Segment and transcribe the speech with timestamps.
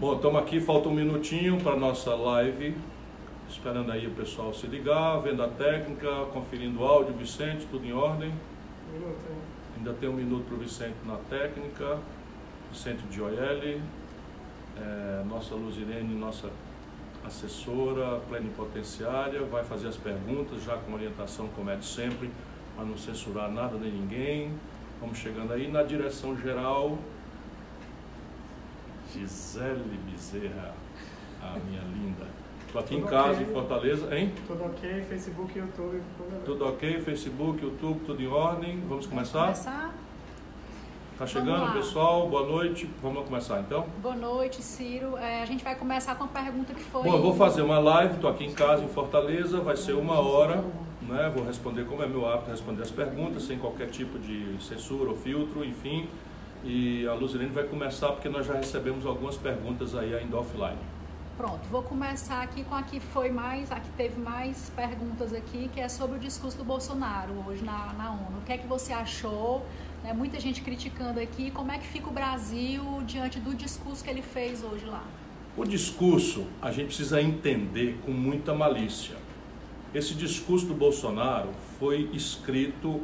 [0.00, 2.72] Bom, estamos aqui, falta um minutinho para nossa live.
[3.48, 7.92] Esperando aí o pessoal se ligar, vendo a técnica, conferindo o áudio, Vicente, tudo em
[7.92, 8.32] ordem.
[8.92, 9.18] Minuto?
[9.76, 11.98] Ainda tem um minuto para o Vicente na técnica.
[12.70, 16.48] Vicente de é, nossa Luzirene, nossa
[17.26, 22.30] assessora plenipotenciária, vai fazer as perguntas, já com orientação, como é de sempre,
[22.76, 24.52] para não censurar nada nem ninguém.
[25.00, 26.96] Vamos chegando aí na direção geral.
[29.12, 30.74] Gisele Bezerra,
[31.42, 32.26] a minha linda.
[32.66, 33.46] Estou aqui em Tudo casa, ok.
[33.46, 34.32] em Fortaleza, hein?
[34.46, 35.02] Tudo ok?
[35.08, 37.00] Facebook, YouTube, tudo Tudo ok?
[37.00, 38.82] Facebook, YouTube, tudo em ordem.
[38.86, 39.44] Vamos começar?
[39.44, 39.94] Começar?
[41.18, 42.28] Tá Vamos chegando, pessoal?
[42.28, 42.88] Boa noite.
[43.02, 43.86] Vamos começar então?
[44.02, 45.16] Boa noite, Ciro.
[45.16, 47.02] É, a gente vai começar com a pergunta que foi.
[47.02, 50.20] Bom, eu vou fazer uma live, estou aqui em casa, em Fortaleza, vai ser uma
[50.20, 50.62] hora,
[51.02, 51.32] né?
[51.34, 55.16] Vou responder como é meu hábito, responder as perguntas, sem qualquer tipo de censura ou
[55.16, 56.06] filtro, enfim.
[56.64, 60.78] E a Luzirene vai começar porque nós já recebemos algumas perguntas aí ainda offline.
[61.36, 65.70] Pronto, vou começar aqui com a que foi mais, a que teve mais perguntas aqui,
[65.72, 68.38] que é sobre o discurso do Bolsonaro hoje na, na ONU.
[68.38, 69.64] O que é que você achou?
[70.02, 71.52] Né, muita gente criticando aqui.
[71.52, 75.04] Como é que fica o Brasil diante do discurso que ele fez hoje lá?
[75.56, 79.16] O discurso a gente precisa entender com muita malícia.
[79.94, 83.00] Esse discurso do Bolsonaro foi escrito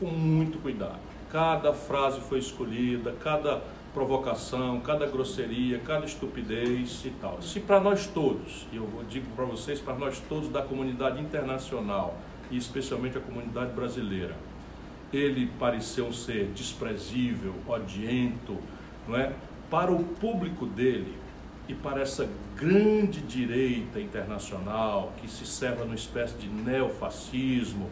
[0.00, 1.07] com muito cuidado.
[1.30, 3.62] Cada frase foi escolhida, cada
[3.92, 7.42] provocação, cada grosseria, cada estupidez e tal.
[7.42, 12.16] Se para nós todos, e eu digo para vocês, para nós todos da comunidade internacional
[12.50, 14.34] e especialmente a comunidade brasileira,
[15.12, 18.56] ele pareceu um ser desprezível, odiento,
[19.06, 19.32] não é?
[19.70, 21.14] Para o público dele
[21.68, 27.90] e para essa grande direita internacional que se serve numa espécie de neofascismo,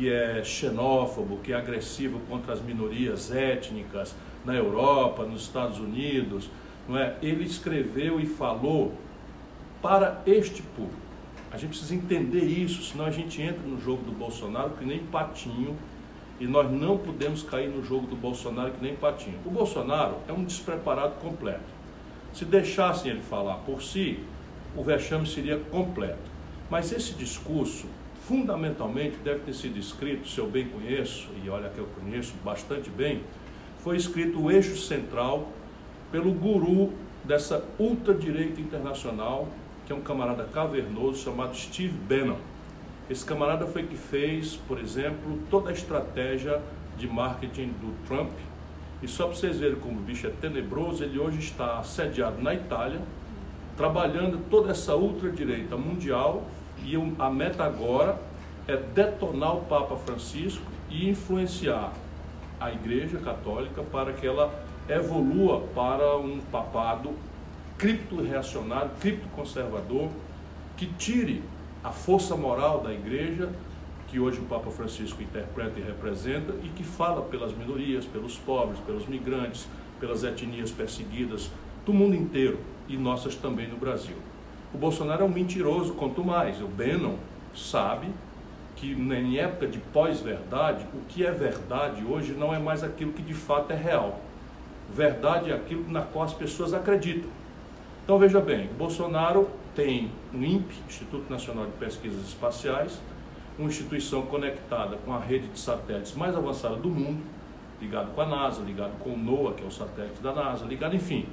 [0.00, 6.48] que é xenófobo, que é agressivo contra as minorias étnicas na Europa, nos Estados Unidos,
[6.88, 7.16] não é?
[7.20, 8.94] Ele escreveu e falou
[9.82, 10.96] para este público.
[11.52, 15.00] A gente precisa entender isso, senão a gente entra no jogo do Bolsonaro que nem
[15.00, 15.76] patinho
[16.40, 19.38] e nós não podemos cair no jogo do Bolsonaro que nem patinho.
[19.44, 21.60] O Bolsonaro é um despreparado completo.
[22.32, 24.18] Se deixassem ele falar por si,
[24.74, 26.30] o vexame seria completo.
[26.70, 27.86] Mas esse discurso,
[28.26, 32.90] fundamentalmente, deve ter sido escrito, se eu bem conheço, e olha que eu conheço bastante
[32.90, 33.22] bem,
[33.82, 35.48] foi escrito o eixo central
[36.12, 36.92] pelo guru
[37.24, 39.48] dessa ultradireita internacional,
[39.86, 42.36] que é um camarada cavernoso chamado Steve Bannon.
[43.08, 46.62] Esse camarada foi que fez, por exemplo, toda a estratégia
[46.96, 48.30] de marketing do Trump.
[49.02, 52.54] E só para vocês verem como o bicho é tenebroso, ele hoje está sediado na
[52.54, 53.00] Itália,
[53.76, 56.44] trabalhando toda essa ultradireita mundial.
[56.84, 58.20] E a meta agora
[58.66, 61.92] é detonar o Papa Francisco e influenciar
[62.60, 64.52] a Igreja Católica para que ela
[64.88, 67.12] evolua para um papado
[67.78, 70.10] cripto-reacionário, cripto-conservador,
[70.76, 71.42] que tire
[71.82, 73.48] a força moral da Igreja,
[74.08, 78.78] que hoje o Papa Francisco interpreta e representa, e que fala pelas minorias, pelos pobres,
[78.80, 79.66] pelos migrantes,
[79.98, 81.50] pelas etnias perseguidas
[81.86, 82.58] do mundo inteiro,
[82.88, 84.16] e nossas também no Brasil.
[84.72, 86.60] O Bolsonaro é um mentiroso, quanto mais.
[86.60, 87.16] O Bannon
[87.54, 88.08] sabe
[88.76, 93.22] que em época de pós-verdade, o que é verdade hoje não é mais aquilo que
[93.22, 94.20] de fato é real.
[94.94, 97.30] Verdade é aquilo na qual as pessoas acreditam.
[98.04, 103.00] Então veja bem, o Bolsonaro tem um INPE, Instituto Nacional de Pesquisas Espaciais,
[103.58, 107.22] uma instituição conectada com a rede de satélites mais avançada do mundo,
[107.80, 110.96] ligado com a NASA, ligado com o NOAA, que é o satélite da NASA, ligado,
[110.96, 111.26] enfim.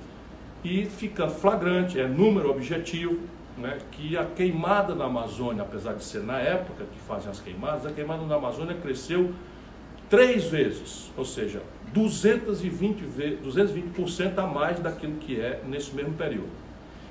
[0.70, 3.20] E fica flagrante, é número objetivo,
[3.58, 7.86] né, que a queimada na Amazônia, apesar de ser na época que fazem as queimadas,
[7.86, 9.32] a queimada na Amazônia cresceu
[10.10, 11.62] três vezes, ou seja,
[11.94, 16.50] 220, ve- 220% a mais daquilo que é nesse mesmo período.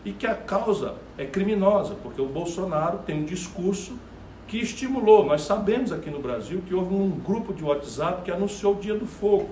[0.04, 3.98] E que a causa é criminosa, porque o Bolsonaro tem um discurso
[4.46, 5.24] que estimulou.
[5.24, 8.94] Nós sabemos aqui no Brasil que houve um grupo de WhatsApp que anunciou o dia
[8.94, 9.48] do fogo.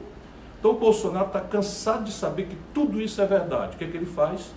[0.65, 3.75] Então o Bolsonaro está cansado de saber que tudo isso é verdade.
[3.75, 4.51] O que, é que ele faz?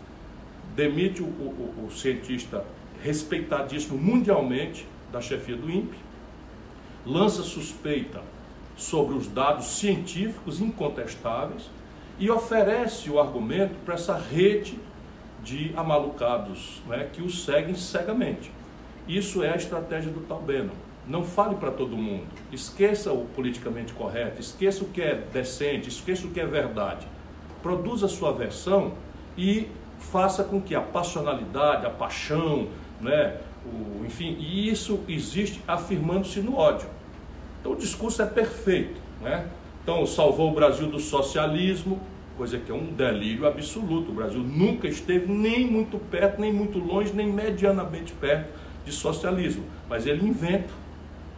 [0.74, 2.64] Demite o, o- o cientista
[3.04, 5.98] respeitadíssimo mundialmente da chefia do INPE,
[7.06, 8.22] lança suspeita
[8.78, 11.70] sobre os dados científicos incontestáveis
[12.18, 14.80] e oferece o argumento para essa rede
[15.44, 18.50] de amalucados né, que o seguem cegamente.
[19.10, 20.87] Isso é a estratégia do tal Bannon.
[21.08, 22.26] Não fale para todo mundo.
[22.52, 27.08] Esqueça o politicamente correto, esqueça o que é decente, esqueça o que é verdade.
[27.64, 28.94] Produza a sua versão
[29.38, 29.68] e
[30.00, 32.68] faça com que a passionalidade, a paixão,
[33.00, 36.88] né, o, enfim, e isso existe afirmando-se no ódio.
[37.60, 39.00] Então o discurso é perfeito.
[39.22, 39.48] Né?
[39.84, 42.02] Então salvou o Brasil do socialismo,
[42.38, 44.12] coisa que é um delírio absoluto.
[44.12, 48.50] O Brasil nunca esteve nem muito perto, nem muito longe, nem medianamente perto
[48.86, 49.64] de socialismo.
[49.90, 50.87] Mas ele inventa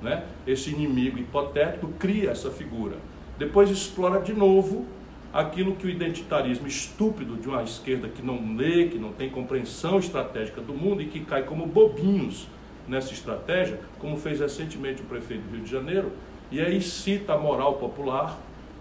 [0.01, 2.98] né, esse inimigo hipotético, cria essa figura.
[3.38, 4.86] Depois explora de novo
[5.34, 10.00] aquilo que o identitarismo estúpido de uma esquerda que não lê, que não tem compreensão
[10.00, 12.48] estratégica do mundo e que cai como bobinhos
[12.88, 16.12] nessa estratégia, como fez recentemente o prefeito do Rio de Janeiro,
[16.51, 18.40] e aí cita a moral popular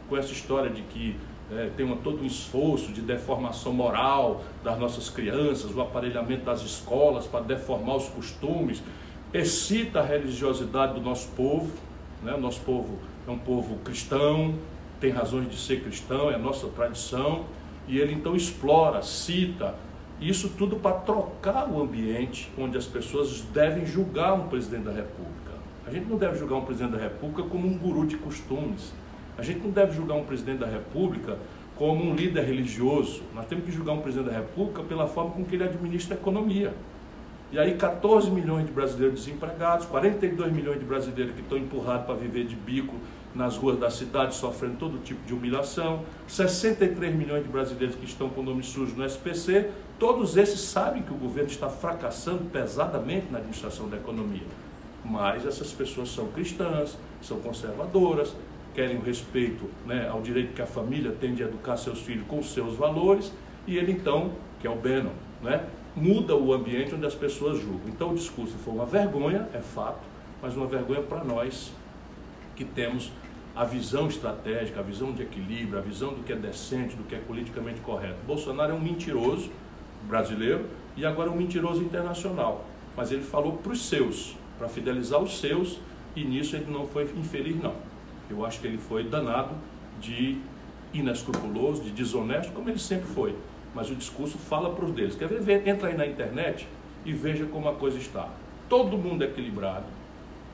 [0.08, 1.14] com essa história de que
[1.50, 6.62] é, tem uma, todo um esforço de deformação moral das nossas crianças, o aparelhamento das
[6.62, 8.82] escolas para deformar os costumes,
[9.32, 11.70] excita a religiosidade do nosso povo.
[12.22, 12.34] Né?
[12.34, 14.54] O nosso povo é um povo cristão,
[15.00, 17.44] tem razões de ser cristão, é a nossa tradição,
[17.86, 19.74] e ele então explora, cita,
[20.20, 25.52] isso tudo para trocar o ambiente onde as pessoas devem julgar um presidente da República.
[25.86, 28.92] A gente não deve julgar um presidente da República como um guru de costumes.
[29.38, 31.38] A gente não deve julgar um presidente da República
[31.76, 33.22] como um líder religioso.
[33.34, 36.18] Nós temos que julgar um presidente da República pela forma com que ele administra a
[36.18, 36.74] economia.
[37.50, 42.14] E aí 14 milhões de brasileiros desempregados, 42 milhões de brasileiros que estão empurrados para
[42.14, 42.94] viver de bico
[43.34, 48.28] nas ruas da cidade, sofrendo todo tipo de humilhação, 63 milhões de brasileiros que estão
[48.28, 53.26] com o nome sujo no SPC, todos esses sabem que o governo está fracassando pesadamente
[53.30, 54.46] na administração da economia.
[55.02, 58.34] Mas essas pessoas são cristãs, são conservadoras,
[58.74, 62.42] querem o respeito né, ao direito que a família tem de educar seus filhos com
[62.42, 63.32] seus valores,
[63.66, 65.12] e ele então, que é o Bannon,
[65.42, 65.64] né,
[65.98, 67.88] muda o ambiente onde as pessoas julgam.
[67.88, 70.00] Então o discurso foi uma vergonha, é fato,
[70.40, 71.72] mas uma vergonha para nós
[72.54, 73.10] que temos
[73.54, 77.14] a visão estratégica, a visão de equilíbrio, a visão do que é decente, do que
[77.14, 78.16] é politicamente correto.
[78.26, 79.50] Bolsonaro é um mentiroso
[80.04, 80.66] brasileiro
[80.96, 82.64] e agora um mentiroso internacional.
[82.96, 85.80] Mas ele falou para os seus, para fidelizar os seus,
[86.14, 87.74] e nisso ele não foi infeliz, não.
[88.30, 89.54] Eu acho que ele foi danado
[90.00, 90.38] de
[90.92, 93.34] inescrupuloso, de desonesto, como ele sempre foi.
[93.74, 95.14] Mas o discurso fala para os deles.
[95.14, 95.66] Quer ver?
[95.66, 96.66] Entra aí na internet
[97.04, 98.28] e veja como a coisa está.
[98.68, 99.86] Todo mundo é equilibrado,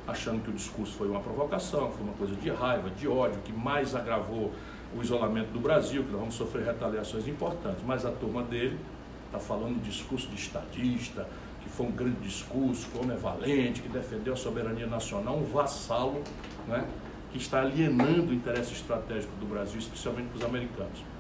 [0.07, 3.53] achando que o discurso foi uma provocação, foi uma coisa de raiva, de ódio, que
[3.53, 4.53] mais agravou
[4.97, 7.83] o isolamento do Brasil, que nós vamos sofrer retaliações importantes.
[7.85, 8.79] Mas a turma dele
[9.27, 11.27] está falando de discurso de estadista,
[11.63, 15.37] que foi um grande discurso, que o homem é valente, que defendeu a soberania nacional,
[15.37, 16.23] um vassalo,
[16.69, 16.87] né?
[17.33, 21.14] que está alienando o interesse estratégico do Brasil, especialmente para os americanos.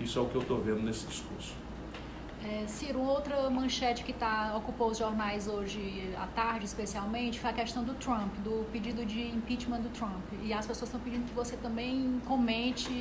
[0.00, 1.54] Isso é o que eu estou vendo nesse discurso.
[2.44, 7.52] É, Ciro, outra manchete que tá, ocupou os jornais hoje à tarde, especialmente, foi a
[7.54, 10.22] questão do Trump, do pedido de impeachment do Trump.
[10.42, 12.92] E as pessoas estão pedindo que você também comente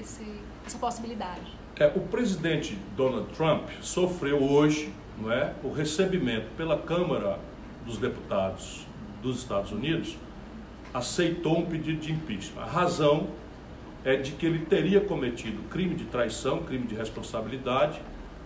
[0.00, 0.26] esse,
[0.66, 1.56] essa possibilidade.
[1.76, 7.38] É, o presidente Donald Trump sofreu hoje não é, o recebimento pela Câmara
[7.84, 8.86] dos Deputados
[9.22, 10.16] dos Estados Unidos
[10.92, 12.62] aceitou um pedido de impeachment.
[12.62, 13.28] A razão
[14.04, 18.00] é de que ele teria cometido crime de traição, crime de responsabilidade,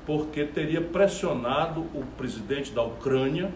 [0.04, 3.50] porque teria pressionado o presidente da Ucrânia,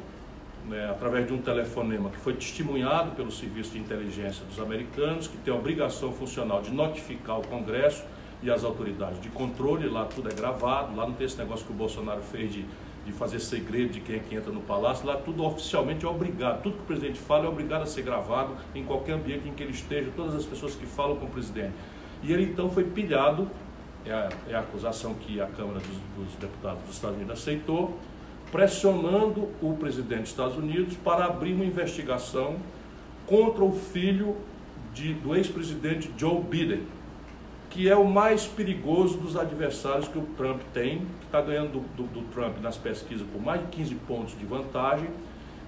[0.67, 5.37] né, através de um telefonema que foi testemunhado pelo Serviço de Inteligência dos americanos, que
[5.39, 8.05] tem a obrigação funcional de notificar o Congresso
[8.43, 11.73] e as autoridades de controle, lá tudo é gravado, lá não tem esse negócio que
[11.73, 12.65] o Bolsonaro fez de
[13.09, 16.63] de fazer segredo de quem é que entra no palácio, lá tudo oficialmente é obrigado,
[16.63, 19.63] tudo que o presidente fala é obrigado a ser gravado em qualquer ambiente em que
[19.63, 21.73] ele esteja, todas as pessoas que falam com o presidente.
[22.23, 23.49] E ele então foi pilhado,
[24.05, 27.99] é a, é a acusação que a Câmara dos, dos Deputados dos Estados Unidos aceitou,
[28.53, 32.57] pressionando o presidente dos Estados Unidos para abrir uma investigação
[33.27, 34.37] contra o filho
[34.93, 36.83] de, do ex-presidente Joe Biden,
[37.71, 41.81] que é o mais perigoso dos adversários que o Trump tem, que está ganhando do,
[41.97, 45.09] do, do, Trump nas pesquisas por mais de 15 pontos de vantagem.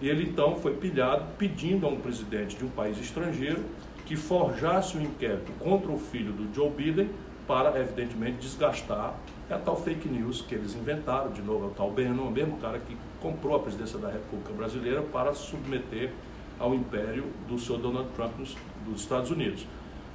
[0.00, 3.62] E ele então foi pilhado pedindo a um presidente de um país estrangeiro
[4.06, 7.10] que forjasse um inquérito contra o filho do Joe Biden
[7.46, 9.14] para, evidentemente, desgastar
[9.50, 12.30] é a tal fake news que eles inventaram, de novo, é o tal Bannon, o
[12.30, 16.12] mesmo cara que comprou a presidência da República Brasileira para submeter
[16.56, 19.66] ao império do senhor Donald Trump dos, dos Estados Unidos.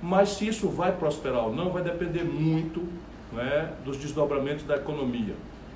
[0.01, 2.87] Mas se isso vai prosperar ou não, vai depender muito
[3.31, 5.35] né, dos desdobramentos da economia.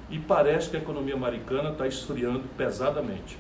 [0.09, 3.37] E parece que a economia americana está esfriando pesadamente.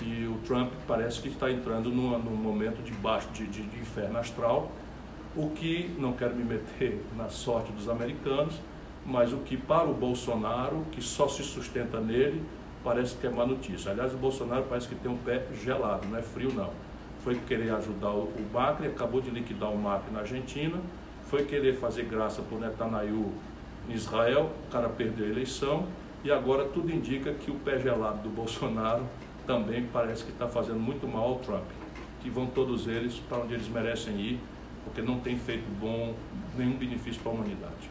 [0.00, 3.78] E o Trump parece que está entrando num, num momento de baixo de, de, de
[3.78, 4.70] inferno astral,
[5.34, 8.54] o que, não quero me meter na sorte dos americanos,
[9.06, 12.42] mas o que para o Bolsonaro, que só se sustenta nele,
[12.84, 13.90] parece que é má notícia.
[13.90, 16.70] Aliás, o Bolsonaro parece que tem um pé gelado, não é frio não
[17.22, 20.78] foi querer ajudar o, Macri, acabou de liquidar o Macri na Argentina,
[21.26, 23.32] foi querer fazer graça por Netanyahu
[23.88, 25.86] em Israel, o cara perdeu a eleição
[26.24, 29.04] e agora tudo indica que o pé gelado do Bolsonaro
[29.46, 31.64] também parece que está fazendo muito mal ao Trump.
[32.20, 34.40] Que vão todos eles para onde eles merecem ir,
[34.84, 36.14] porque não tem feito bom
[36.56, 37.90] nenhum benefício para a humanidade.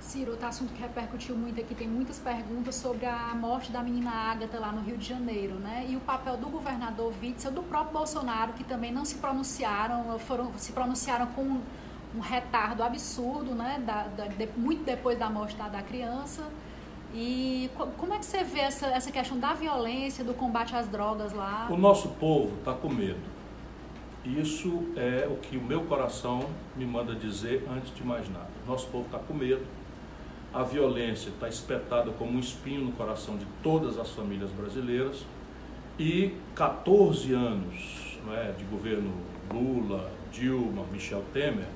[0.00, 4.10] Ciro, outro assunto que repercutiu muito aqui, tem muitas perguntas sobre a morte da menina
[4.10, 5.86] Ágata lá no Rio de Janeiro, né?
[5.88, 10.52] E o papel do governador Witzel, do próprio Bolsonaro, que também não se pronunciaram, foram,
[10.56, 11.60] se pronunciaram com um,
[12.16, 13.82] um retardo absurdo, né?
[13.86, 16.48] Da, da, de, muito depois da morte da, da criança.
[17.12, 21.32] E como é que você vê essa, essa questão da violência, do combate às drogas
[21.32, 21.68] lá?
[21.70, 23.20] O nosso povo está com medo.
[24.24, 26.40] Isso é o que o meu coração
[26.76, 28.50] me manda dizer antes de mais nada.
[28.66, 29.64] Nosso povo está com medo
[30.52, 35.24] a violência está espetada como um espinho no coração de todas as famílias brasileiras
[35.98, 39.12] e 14 anos é, de governo
[39.52, 41.68] Lula, Dilma, Michel Temer,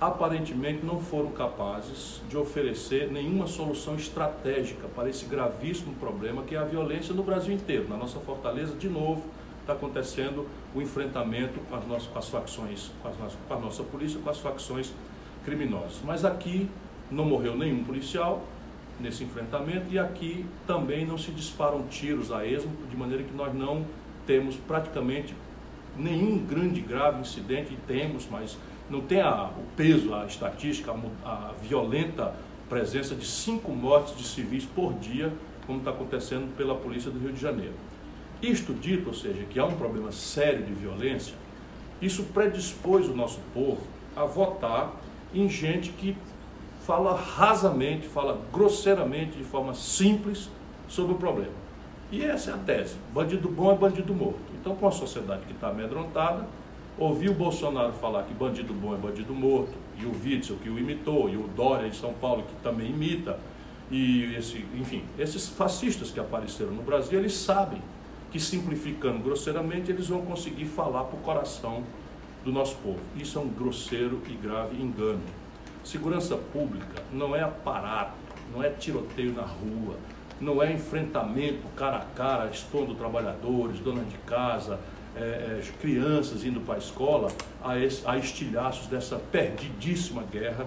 [0.00, 6.58] aparentemente não foram capazes de oferecer nenhuma solução estratégica para esse gravíssimo problema que é
[6.58, 7.88] a violência no Brasil inteiro.
[7.88, 9.24] Na nossa fortaleza, de novo,
[9.60, 13.82] está acontecendo o enfrentamento com as, nossas, com as facções, com, as, com a nossa
[13.82, 14.92] polícia, com as facções
[15.44, 16.00] criminosas.
[16.04, 16.68] Mas aqui
[17.14, 18.44] não morreu nenhum policial
[19.00, 23.54] nesse enfrentamento e aqui também não se disparam tiros a esmo, de maneira que nós
[23.54, 23.84] não
[24.26, 25.34] temos praticamente
[25.96, 28.58] nenhum grande grave incidente, e temos, mas
[28.90, 30.92] não tem a, o peso, a estatística,
[31.24, 32.34] a, a violenta
[32.68, 35.32] presença de cinco mortes de civis por dia,
[35.66, 37.74] como está acontecendo pela Polícia do Rio de Janeiro.
[38.42, 41.34] Isto dito, ou seja, que há um problema sério de violência,
[42.00, 43.80] isso predispôs o nosso povo
[44.16, 44.92] a votar
[45.32, 46.16] em gente que
[46.86, 50.48] fala rasamente, fala grosseiramente, de forma simples
[50.88, 51.52] sobre o problema.
[52.12, 54.40] E essa é a tese: bandido bom é bandido morto.
[54.60, 56.46] Então, com a sociedade que está amedrontada,
[56.98, 60.78] ouvir o Bolsonaro falar que bandido bom é bandido morto, e o Witzel que o
[60.78, 63.38] imitou, e o Dória em São Paulo que também imita,
[63.90, 67.82] e esse, enfim, esses fascistas que apareceram no Brasil, eles sabem
[68.30, 71.82] que simplificando grosseiramente eles vão conseguir falar para o coração
[72.44, 72.98] do nosso povo.
[73.16, 75.22] Isso é um grosseiro e grave engano.
[75.84, 78.16] Segurança pública não é aparato,
[78.50, 79.96] não é tiroteio na rua,
[80.40, 84.80] não é enfrentamento cara a cara, expondo trabalhadores, donas de casa,
[85.14, 87.30] é, é, crianças indo para a escola
[87.62, 90.66] a, esse, a estilhaços dessa perdidíssima guerra.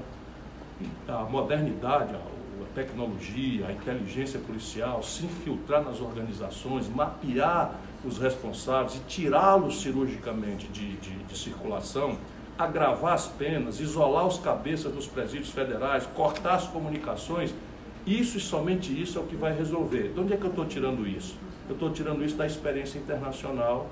[1.07, 7.73] A modernidade, a, a tecnologia, a inteligência policial, se infiltrar nas organizações, mapear
[8.05, 12.17] os responsáveis e tirá-los cirurgicamente de, de, de circulação
[12.57, 17.53] agravar as penas, isolar os cabeças dos presídios federais, cortar as comunicações,
[18.05, 20.13] isso e somente isso é o que vai resolver.
[20.13, 21.35] De onde é que eu estou tirando isso?
[21.67, 23.89] Eu estou tirando isso da experiência internacional.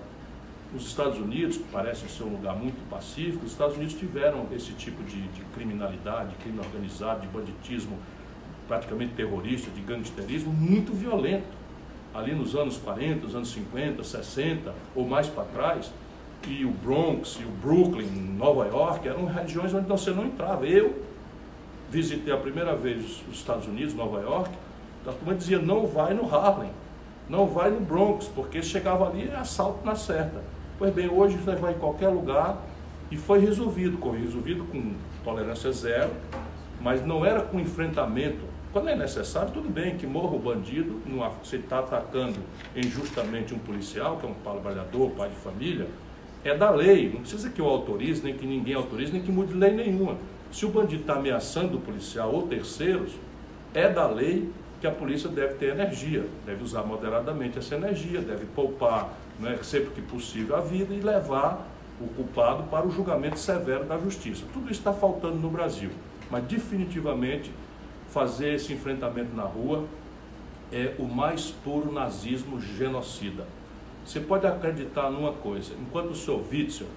[0.74, 4.72] Os Estados Unidos, que parece ser um lugar muito pacífico, os Estados Unidos tiveram esse
[4.74, 7.98] tipo de, de criminalidade, de crime organizado, de banditismo
[8.68, 11.66] praticamente terrorista, de gangsterismo, muito violento.
[12.14, 15.92] Ali nos anos 40, os anos 50, 60 ou mais para trás,
[16.48, 20.66] e o Bronx, e o Brooklyn, Nova York, eram regiões onde você não entrava.
[20.66, 21.02] Eu
[21.90, 24.50] visitei a primeira vez os Estados Unidos, Nova York,
[25.08, 26.72] a turma dizia, não vai no Harlem,
[27.30, 30.42] não vai no Bronx, porque chegava ali é assalto na certa.
[30.78, 32.58] Pois bem, hoje você vai em qualquer lugar
[33.12, 36.12] e foi resolvido, foi resolvido com tolerância zero,
[36.82, 38.44] mas não era com enfrentamento.
[38.74, 41.02] Quando é necessário, tudo bem que morra o bandido,
[41.42, 42.38] você está atacando
[42.76, 45.88] injustamente um policial, que é um trabalhador, pai de família,
[46.46, 49.54] é da lei, não precisa que eu autorize, nem que ninguém autorize, nem que mude
[49.56, 50.16] lei nenhuma.
[50.52, 53.14] Se o bandido está ameaçando o policial ou terceiros,
[53.74, 54.50] é da lei
[54.80, 59.90] que a polícia deve ter energia, deve usar moderadamente essa energia, deve poupar né, sempre
[59.90, 61.68] que possível a vida e levar
[62.00, 64.44] o culpado para o julgamento severo da justiça.
[64.54, 65.90] Tudo isso está faltando no Brasil,
[66.30, 67.52] mas definitivamente
[68.10, 69.86] fazer esse enfrentamento na rua
[70.72, 73.48] é o mais puro nazismo genocida.
[74.06, 76.88] Você pode acreditar numa coisa, enquanto o seu Witzel,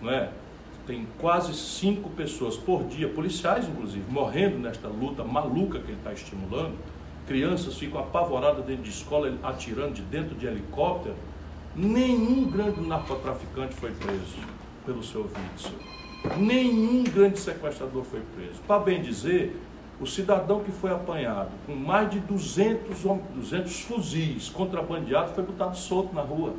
[0.00, 0.30] não é,
[0.86, 6.12] tem quase cinco pessoas por dia, policiais inclusive, morrendo nesta luta maluca que ele está
[6.12, 6.74] estimulando,
[7.26, 11.14] crianças ficam apavoradas dentro de escola, atirando de dentro de helicóptero,
[11.74, 14.38] nenhum grande narcotraficante foi preso
[14.86, 15.72] pelo seu Witzel.
[16.38, 18.60] Nenhum grande sequestrador foi preso.
[18.66, 19.54] Para bem dizer,
[20.00, 23.02] o cidadão que foi apanhado com mais de 200,
[23.34, 26.54] 200 fuzis contrabandeados foi botado solto na rua.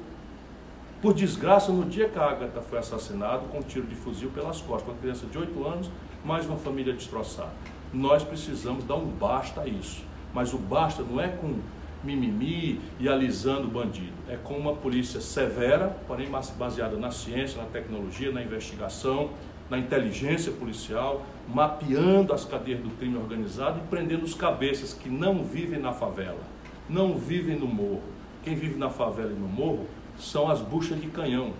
[1.01, 4.59] Por desgraça, no dia que a Agatha foi assassinada, com um tiro de fuzil pelas
[4.59, 5.91] costas, uma criança de 8 anos,
[6.25, 7.51] mais uma família destroçada.
[7.93, 10.03] Nós precisamos dar um basta a isso.
[10.33, 11.59] Mas o basta não é com
[12.03, 14.13] mimimi e alisando o bandido.
[14.27, 16.27] É com uma polícia severa, porém
[16.57, 19.29] baseada na ciência, na tecnologia, na investigação,
[19.69, 25.43] na inteligência policial, mapeando as cadeias do crime organizado e prendendo os cabeças que não
[25.43, 26.41] vivem na favela,
[26.89, 28.03] não vivem no morro.
[28.43, 29.87] Quem vive na favela e no morro
[30.17, 31.53] são as buchas de canhão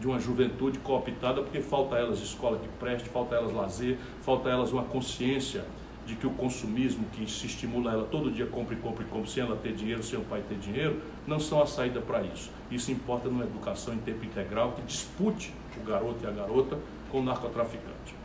[0.00, 4.72] de uma juventude cooptada porque falta elas escola que preste, falta elas lazer, falta elas
[4.72, 5.64] uma consciência
[6.06, 9.30] de que o consumismo que se estimula ela todo dia compra e compra e compra
[9.30, 12.50] sem ela ter dinheiro, sem o pai ter dinheiro, não são a saída para isso.
[12.70, 16.78] Isso importa numa educação em tempo integral que dispute o garoto e a garota
[17.10, 18.19] com o narcotraficante.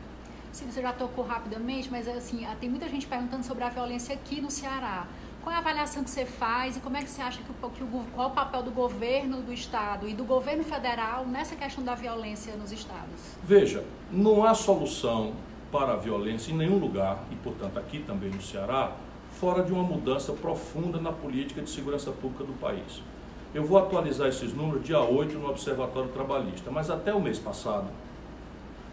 [0.56, 4.40] Sim, você já tocou rapidamente, mas assim, tem muita gente perguntando sobre a violência aqui
[4.40, 5.06] no Ceará.
[5.44, 7.70] Qual é a avaliação que você faz e como é que você acha que, o,
[7.72, 11.58] que o, qual é o papel do governo do estado e do governo federal nessa
[11.58, 13.36] questão da violência nos estados?
[13.44, 15.34] Veja, não há solução
[15.74, 18.94] para a violência em nenhum lugar, e portanto aqui também no Ceará,
[19.32, 23.04] fora de uma mudança profunda na política de segurança pública do país.
[23.54, 27.90] Eu vou atualizar esses números dia 8 no Observatório Trabalhista, mas até o mês passado,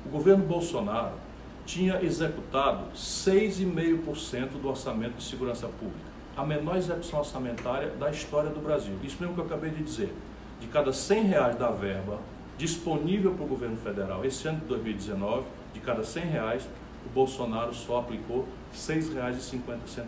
[0.04, 1.30] o governo Bolsonaro
[1.64, 8.60] tinha executado 6,5% do orçamento de segurança pública a menor execução orçamentária da história do
[8.60, 8.94] Brasil.
[9.02, 10.12] Isso mesmo que eu acabei de dizer.
[10.60, 12.18] De cada 100 reais da verba
[12.56, 16.68] disponível para o governo federal esse ano de 2019, de cada 100 reais,
[17.04, 20.04] o Bolsonaro só aplicou R$ 6,50.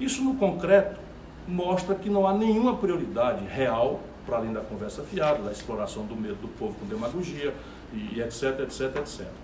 [0.00, 1.00] Isso no concreto
[1.46, 6.16] mostra que não há nenhuma prioridade real, para além da conversa fiada, da exploração do
[6.16, 7.54] medo do povo com demagogia
[7.92, 9.43] e etc, etc, etc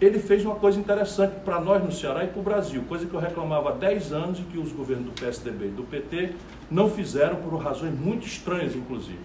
[0.00, 3.12] ele fez uma coisa interessante para nós no Ceará e para o Brasil, coisa que
[3.12, 6.32] eu reclamava há 10 anos e que os governos do PSDB e do PT
[6.70, 9.18] não fizeram por razões muito estranhas, inclusive.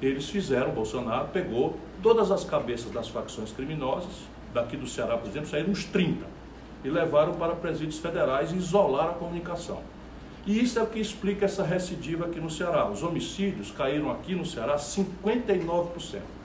[0.00, 4.12] Eles fizeram, Bolsonaro pegou todas as cabeças das facções criminosas,
[4.54, 6.24] daqui do Ceará, por exemplo, saíram uns 30,
[6.82, 9.82] e levaram para presídios federais e isolaram a comunicação.
[10.46, 12.88] E isso é o que explica essa recidiva aqui no Ceará.
[12.88, 16.39] Os homicídios caíram aqui no Ceará 59%.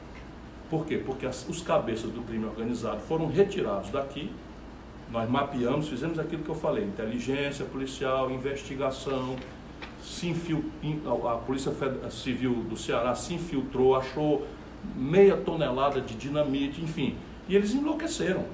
[0.70, 0.98] Por quê?
[0.98, 4.32] Porque as, os cabeças do crime organizado foram retirados daqui,
[5.12, 9.36] nós mapeamos, fizemos aquilo que eu falei, inteligência policial, investigação,
[10.02, 10.66] se infil,
[11.26, 11.72] a Polícia
[12.10, 14.46] Civil do Ceará se infiltrou, achou
[14.96, 17.16] meia tonelada de dinamite, enfim,
[17.48, 18.46] e eles enlouqueceram.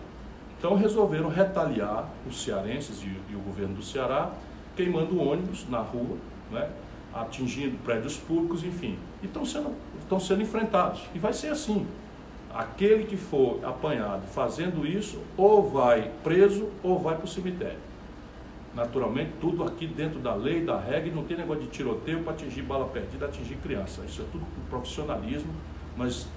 [0.57, 4.31] Então resolveram retaliar os cearenses e, e o governo do Ceará,
[4.75, 6.17] queimando ônibus na rua,
[6.51, 6.69] né,
[7.13, 8.97] atingindo prédios públicos, enfim.
[9.21, 11.01] E estão sendo, estão sendo enfrentados.
[11.13, 11.85] E vai ser assim
[12.53, 17.79] aquele que for apanhado fazendo isso, ou vai preso ou vai para o cemitério.
[18.73, 22.61] Naturalmente, tudo aqui dentro da lei, da regra, não tem negócio de tiroteio para atingir
[22.61, 24.01] bala perdida, atingir criança.
[24.05, 25.51] Isso é tudo com profissionalismo.
[25.97, 26.27] Nós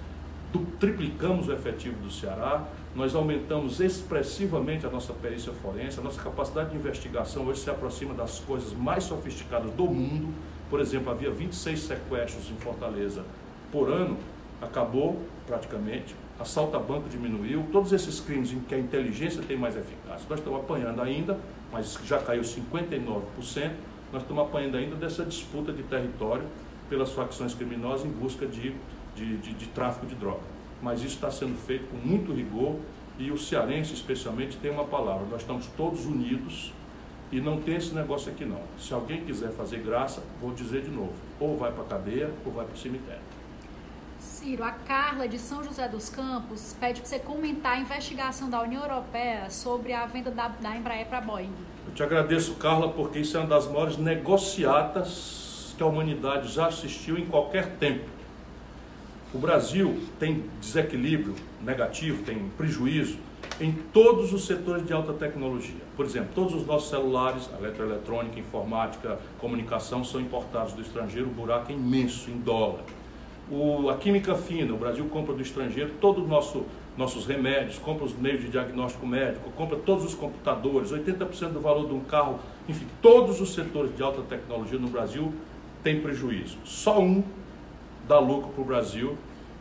[0.79, 6.71] triplicamos o efetivo do Ceará, nós aumentamos expressivamente a nossa perícia forense, a nossa capacidade
[6.71, 10.33] de investigação hoje se aproxima das coisas mais sofisticadas do mundo.
[10.75, 13.25] Por exemplo, havia 26 sequestros em Fortaleza
[13.71, 14.17] por ano,
[14.61, 19.77] acabou praticamente, assalto a banco diminuiu, todos esses crimes em que a inteligência tem mais
[19.77, 20.27] eficácia.
[20.29, 21.39] Nós estamos apanhando ainda,
[21.71, 23.23] mas já caiu 59%,
[24.13, 26.45] nós estamos apanhando ainda dessa disputa de território
[26.91, 28.75] pelas facções criminosas em busca de,
[29.15, 30.43] de, de, de tráfico de droga.
[30.83, 32.81] Mas isso está sendo feito com muito rigor
[33.17, 36.73] e o cearense, especialmente, tem uma palavra: nós estamos todos unidos
[37.33, 38.61] e não tem esse negócio aqui não.
[38.79, 42.53] Se alguém quiser fazer graça, vou dizer de novo: ou vai para a cadeia ou
[42.53, 43.23] vai para o cemitério.
[44.19, 48.63] Ciro, a Carla de São José dos Campos pede para você comentar a investigação da
[48.63, 51.53] União Europeia sobre a venda da, da Embraer para a Boeing.
[51.87, 56.69] Eu te agradeço, Carla, porque isso é uma das maiores negociatas que a humanidade já
[56.69, 58.09] assistiu em qualquer tempo.
[59.35, 63.19] O Brasil tem desequilíbrio negativo, tem prejuízo
[63.61, 65.81] em todos os setores de alta tecnologia.
[65.97, 71.71] Por exemplo, todos os nossos celulares, eletroeletrônica, informática, comunicação são importados do estrangeiro, o buraco
[71.71, 72.85] é imenso em dólar
[73.51, 76.65] o, a química fina, o Brasil compra do estrangeiro todos os nosso,
[76.97, 81.87] nossos remédios, compra os meios de diagnóstico médico, compra todos os computadores, 80% do valor
[81.87, 82.39] de um carro,
[82.69, 85.33] enfim, todos os setores de alta tecnologia no Brasil
[85.83, 86.57] têm prejuízo.
[86.65, 87.23] Só um
[88.09, 89.17] dá lucro para o Brasil,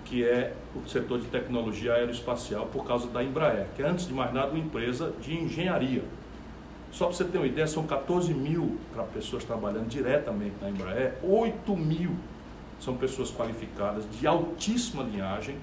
[0.06, 4.13] que é o setor de tecnologia aeroespacial, por causa da Embraer, que é, antes de
[4.13, 6.03] mais nada, uma empresa de engenharia.
[6.91, 8.77] Só para você ter uma ideia, são 14 mil
[9.13, 12.12] pessoas trabalhando diretamente na Embraer, 8 mil
[12.79, 15.55] são pessoas qualificadas, de altíssima linhagem,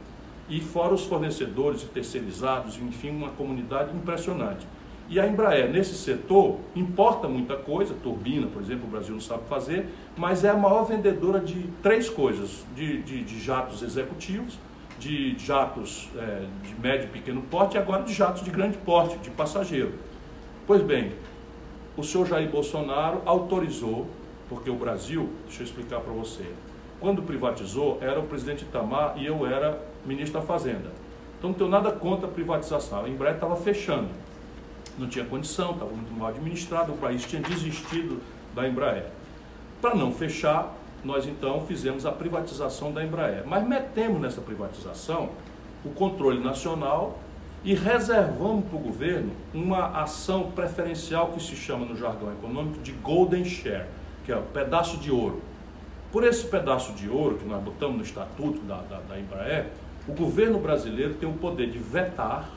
[0.48, 4.66] e fora os fornecedores e terceirizados, enfim, uma comunidade impressionante.
[5.08, 9.42] E a Embraer, nesse setor, importa muita coisa, turbina, por exemplo, o Brasil não sabe
[9.48, 14.58] fazer, mas é a maior vendedora de três coisas: de, de, de jatos executivos,
[15.00, 19.16] de jatos é, de médio e pequeno porte e agora de jatos de grande porte,
[19.18, 19.94] de passageiro.
[20.66, 21.12] Pois bem,
[21.96, 24.06] o senhor Jair Bolsonaro autorizou,
[24.48, 26.44] porque o Brasil, deixa eu explicar para você,
[27.00, 30.92] quando privatizou, era o presidente Itamar e eu era ministro da Fazenda.
[31.38, 33.06] Então não tenho nada contra a privatização.
[33.06, 34.10] A Embraer estava fechando.
[34.98, 38.20] Não tinha condição, estava muito mal administrado, o país tinha desistido
[38.54, 39.06] da Embraer.
[39.80, 43.44] Para não fechar, nós então fizemos a privatização da Embraer.
[43.46, 45.30] Mas metemos nessa privatização
[45.84, 47.18] o controle nacional
[47.64, 52.92] e reservamos para o governo uma ação preferencial que se chama no jargão econômico de
[52.92, 53.86] golden share,
[54.24, 55.42] que é o pedaço de ouro.
[56.10, 59.66] Por esse pedaço de ouro que nós botamos no estatuto da, da, da Embraer,
[60.08, 62.50] o governo brasileiro tem o poder de vetar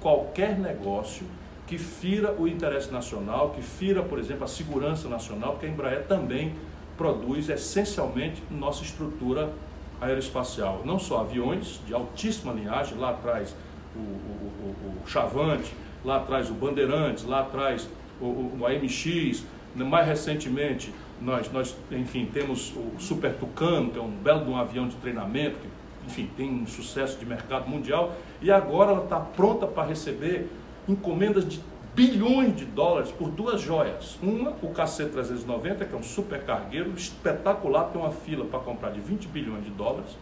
[0.00, 1.24] qualquer negócio
[1.66, 6.06] que fira o interesse nacional, que fira, por exemplo, a segurança nacional, porque a Embraer
[6.06, 6.52] também
[7.02, 9.52] produz essencialmente nossa estrutura
[10.00, 13.56] aeroespacial, não só aviões de altíssima linhagem, lá atrás
[13.96, 17.88] o, o, o, o Chavante, lá atrás o Bandeirantes, lá atrás
[18.20, 24.10] o, o, AMX, mais recentemente nós, nós, enfim, temos o Super Tucano, que é um
[24.10, 25.68] belo de um avião de treinamento, que,
[26.06, 30.48] enfim, tem um sucesso de mercado mundial, e agora ela está pronta para receber
[30.88, 31.60] encomendas de
[31.94, 34.18] bilhões de dólares por duas joias.
[34.22, 39.00] Uma, o KC-390, que é um super cargueiro espetacular, tem uma fila para comprar de
[39.00, 40.16] 20 bilhões de dólares.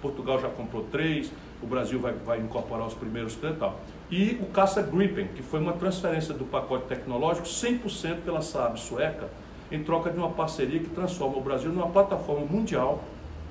[0.00, 3.80] Portugal já comprou três, o Brasil vai, vai incorporar os primeiros três e tal.
[4.10, 9.28] E o Caça Gripen, que foi uma transferência do pacote tecnológico 100% pela Saab sueca,
[9.72, 13.02] em troca de uma parceria que transforma o Brasil numa plataforma mundial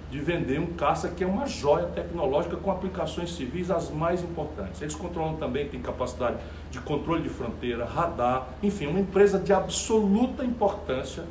[0.09, 4.81] de vender um caça que é uma joia tecnológica com aplicações civis as mais importantes.
[4.81, 6.37] Eles controlam também, tem capacidade
[6.71, 11.25] de controle de fronteira, radar, enfim, uma empresa de absoluta importância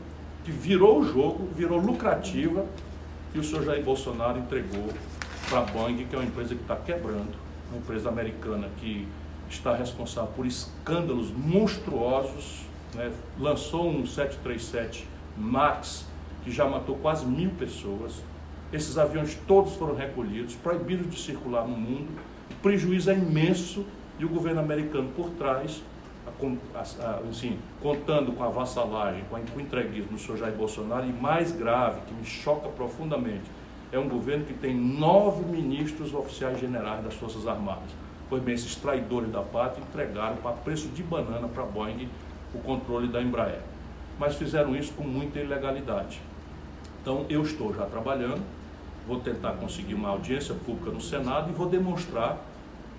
[0.45, 2.67] que virou o jogo, virou lucrativa
[3.35, 4.89] e o senhor Jair Bolsonaro entregou
[5.49, 7.35] para a Boeing, que é uma empresa que está quebrando,
[7.71, 9.09] uma empresa americana que
[9.49, 12.63] está responsável por escândalos monstruosos,
[12.95, 13.11] né?
[13.39, 16.07] lançou um 737 MAX
[16.45, 18.23] que já matou quase mil pessoas,
[18.73, 22.09] esses aviões todos foram recolhidos, proibidos de circular no mundo.
[22.51, 23.85] O prejuízo é imenso
[24.19, 25.83] e o governo americano por trás,
[27.31, 32.01] assim, contando com a vassalagem, com o entreguismo do senhor Jair Bolsonaro, e mais grave,
[32.07, 33.45] que me choca profundamente,
[33.93, 37.91] é um governo que tem nove ministros oficiais generais das Forças Armadas.
[38.29, 42.09] Pois bem, esses traidores da pátria entregaram para preço de banana para a Boeing
[42.53, 43.61] o controle da Embraer.
[44.19, 46.21] Mas fizeram isso com muita ilegalidade.
[47.01, 48.43] Então, eu estou já trabalhando
[49.07, 52.39] vou tentar conseguir uma audiência pública no Senado e vou demonstrar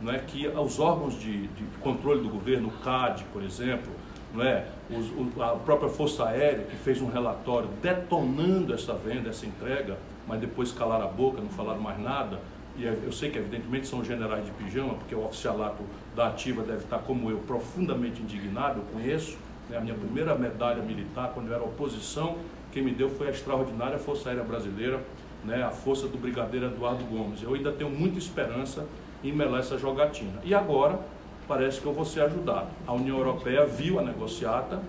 [0.02, 3.91] não é, que os órgãos de, de controle do governo, o CAD, por exemplo,
[4.34, 9.30] não é, os, o, a própria Força Aérea, que fez um relatório detonando essa venda,
[9.30, 12.39] essa entrega, mas depois calaram a boca, não falaram mais nada.
[12.78, 15.84] E é, eu sei que, evidentemente, são generais de pijama, porque o oficialato
[16.15, 18.80] da Ativa deve estar, como eu, profundamente indignado.
[18.80, 19.36] Eu conheço
[19.67, 22.38] né, a minha primeira medalha militar, quando eu era oposição,
[22.72, 25.02] quem me deu foi a extraordinária Força Aérea Brasileira,
[25.43, 27.41] né, a força do brigadeiro Eduardo Gomes.
[27.41, 28.86] Eu ainda tenho muita esperança
[29.23, 30.39] em melar essa jogatina.
[30.43, 31.00] E agora
[31.47, 32.67] parece que eu vou ser ajudado.
[32.86, 34.82] A União Europeia viu a negociata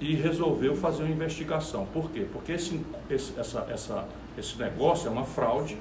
[0.00, 1.86] e resolveu fazer uma investigação.
[1.86, 2.26] Por quê?
[2.32, 5.76] Porque esse, esse, essa, essa, esse negócio é uma fraude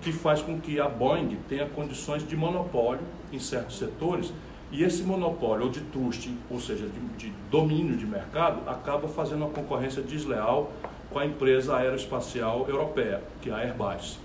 [0.00, 4.32] que faz com que a Boeing tenha condições de monopólio em certos setores
[4.72, 9.38] e esse monopólio, ou de truste, ou seja, de, de domínio de mercado, acaba fazendo
[9.38, 10.72] uma concorrência desleal
[11.10, 14.18] com a empresa aeroespacial europeia, que é a Airbus.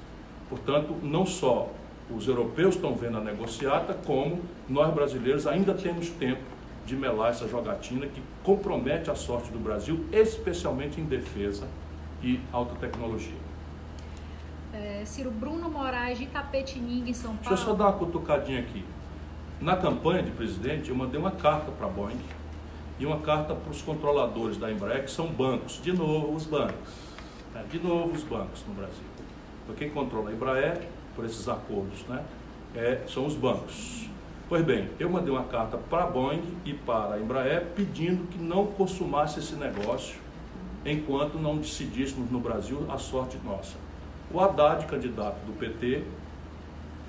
[0.50, 1.70] Portanto, não só
[2.10, 6.44] os europeus estão vendo a negociata, como nós brasileiros ainda temos tempo
[6.86, 11.68] de melar essa jogatina que compromete a sorte do Brasil, especialmente em defesa
[12.22, 13.46] e alta tecnologia.
[14.72, 17.50] É, Ciro Bruno Moraes de Tapetininga, em São Paulo.
[17.50, 18.86] Deixa eu só dar uma cutucadinha aqui.
[19.60, 22.20] Na campanha de presidente, eu mandei uma carta para a Boeing
[23.00, 26.92] e uma carta para os controladores da Embraer, que são bancos, de novo os bancos,
[27.54, 27.64] né?
[27.70, 29.04] de novo os bancos no Brasil.
[29.64, 32.24] Então, quem controla a Embraer, por esses acordos, né?
[32.76, 34.10] É, são os bancos.
[34.48, 38.38] Pois bem, eu mandei uma carta para a Boeing e para a Embraer pedindo que
[38.38, 40.18] não consumasse esse negócio
[40.86, 43.76] enquanto não decidíssemos no Brasil a sorte nossa.
[44.32, 46.04] O Haddad, candidato do PT,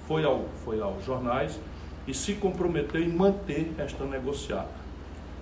[0.07, 1.61] foi, ao, foi aos jornais
[2.07, 4.86] e se comprometeu em manter esta negociata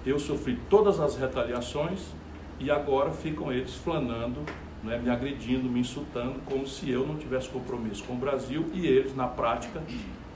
[0.04, 2.00] eu sofri todas as retaliações
[2.60, 4.40] e agora ficam eles flanando,
[4.82, 8.86] né, me agredindo, me insultando, como se eu não tivesse compromisso com o Brasil e
[8.86, 9.82] eles, na prática,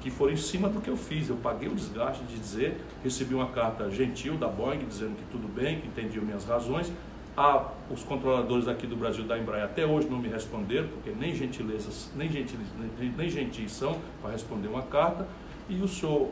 [0.00, 1.28] que foram em cima do que eu fiz.
[1.28, 5.46] Eu paguei o desgaste de dizer, recebi uma carta gentil da Boeing dizendo que tudo
[5.48, 6.90] bem, que entendiam minhas razões.
[7.36, 11.34] Ah, os controladores aqui do Brasil da Embraer até hoje não me responderam, porque nem
[11.34, 12.58] gentilezas, nem gentis,
[12.98, 15.28] nem, nem gentis são para responder uma carta.
[15.68, 16.30] E o senhor,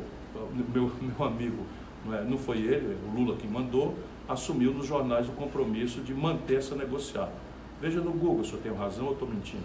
[0.75, 1.65] meu, meu amigo
[2.07, 3.97] não, é, não foi ele, o Lula que mandou,
[4.29, 7.33] assumiu nos jornais o compromisso de manter essa negociada.
[7.81, 9.65] Veja no Google se eu tenho razão ou estou mentindo.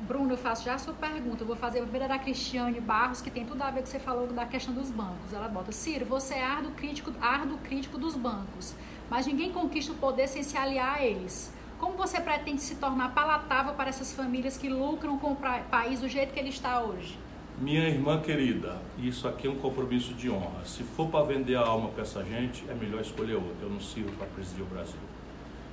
[0.00, 1.42] Bruno, eu faço já a sua pergunta.
[1.42, 3.88] Eu vou fazer a primeira da Cristiane Barros, que tem tudo a ver com que
[3.88, 5.32] você falou da questão dos bancos.
[5.32, 8.74] Ela bota, Ciro, você é árduo crítico, árduo crítico dos bancos,
[9.10, 11.52] mas ninguém conquista o poder sem se aliar a eles.
[11.78, 15.36] Como você pretende se tornar palatável para essas famílias que lucram com o
[15.70, 17.18] país do jeito que ele está hoje?
[17.60, 20.64] Minha irmã querida, isso aqui é um compromisso de honra.
[20.64, 23.62] Se for para vender a alma para essa gente, é melhor escolher outra.
[23.62, 25.00] Eu não sirvo para presidir o Brasil.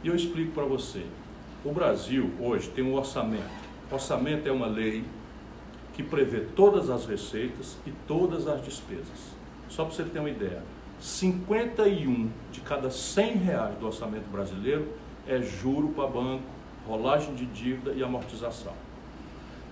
[0.03, 1.05] E eu explico para você.
[1.63, 3.51] O Brasil hoje tem um orçamento.
[3.91, 5.03] orçamento é uma lei
[5.93, 9.35] que prevê todas as receitas e todas as despesas.
[9.69, 10.63] Só para você ter uma ideia,
[10.99, 14.87] 51 de cada 100 reais do orçamento brasileiro
[15.27, 16.45] é juro para banco,
[16.87, 18.73] rolagem de dívida e amortização.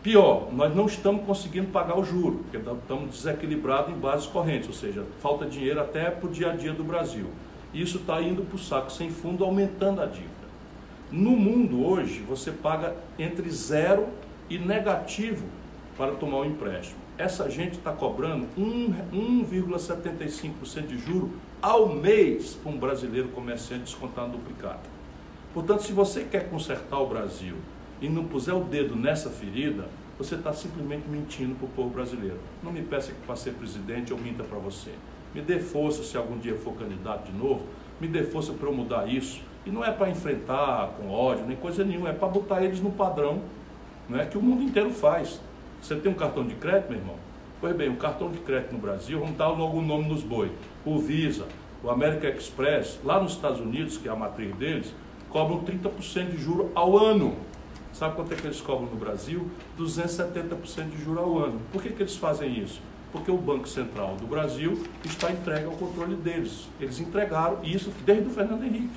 [0.04, 4.74] Pior, nós não estamos conseguindo pagar o juro, porque estamos desequilibrados em bases correntes, ou
[4.74, 7.28] seja, falta dinheiro até para o dia a dia do Brasil.
[7.74, 10.34] Isso está indo para o saco sem fundo, aumentando a dívida.
[11.10, 14.10] No mundo hoje, você paga entre zero
[14.50, 15.46] e negativo
[15.98, 17.00] para tomar um empréstimo.
[17.18, 24.34] Essa gente está cobrando 1,75% de juro ao mês para um brasileiro comerciante descontar no
[24.34, 24.82] duplicado.
[25.54, 27.56] Portanto, se você quer consertar o Brasil
[28.04, 29.86] e não puser o dedo nessa ferida,
[30.18, 32.38] você está simplesmente mentindo para o povo brasileiro.
[32.62, 34.92] Não me peça que para ser presidente eu minta para você.
[35.34, 37.62] Me dê força se algum dia for candidato de novo,
[38.02, 39.42] me dê força para eu mudar isso.
[39.66, 42.92] E não é para enfrentar com ódio, nem coisa nenhuma, é para botar eles no
[42.92, 43.42] padrão
[44.10, 45.40] né, que o mundo inteiro faz.
[45.82, 47.16] Você tem um cartão de crédito, meu irmão?
[47.62, 50.52] Pois bem, o cartão de crédito no Brasil, vamos dar logo o nome nos boi.
[50.86, 51.46] O Visa,
[51.82, 54.94] o American Express, lá nos Estados Unidos, que é a matriz deles,
[55.30, 57.38] cobram 30% de juro ao ano.
[57.94, 59.48] Sabe quanto é que eles cobram no Brasil?
[59.80, 61.62] 270% de juros ao ano.
[61.72, 62.82] Por que, que eles fazem isso?
[63.12, 66.68] Porque o Banco Central do Brasil está entregue ao controle deles.
[66.80, 68.90] Eles entregaram isso desde o Fernando Henrique.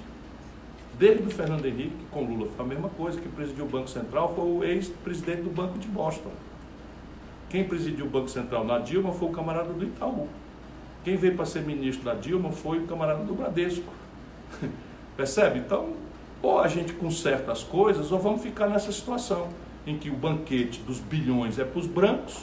[0.98, 4.34] Desde o Fernando Henrique, com Lula foi a mesma coisa, que presidiu o Banco Central
[4.34, 6.30] foi o ex-presidente do Banco de Boston.
[7.50, 10.26] Quem presidiu o Banco Central na Dilma foi o camarada do Itaú.
[11.04, 13.92] Quem veio para ser ministro da Dilma foi o camarada do Bradesco.
[15.16, 15.58] Percebe?
[15.58, 15.92] Então,
[16.42, 19.48] ou a gente conserta as coisas, ou vamos ficar nessa situação
[19.86, 22.42] em que o banquete dos bilhões é para os brancos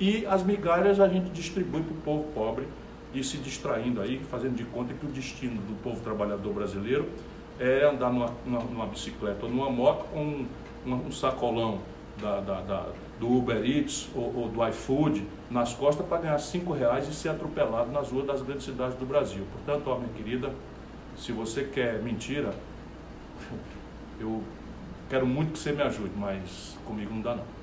[0.00, 2.66] e as migalhas a gente distribui para o povo pobre
[3.14, 7.08] e se distraindo aí, fazendo de conta que o destino do povo trabalhador brasileiro
[7.58, 10.46] é andar numa, numa, numa bicicleta ou numa moto com
[10.86, 11.80] um, um sacolão
[12.20, 12.86] da, da, da,
[13.18, 17.30] do Uber Eats ou, ou do iFood nas costas para ganhar cinco reais e ser
[17.30, 19.44] atropelado nas ruas das grandes cidades do Brasil.
[19.52, 20.52] Portanto, ó, minha querida,
[21.16, 22.54] se você quer mentira,
[24.18, 24.42] eu
[25.08, 27.60] quero muito que você me ajude, mas comigo não dá não.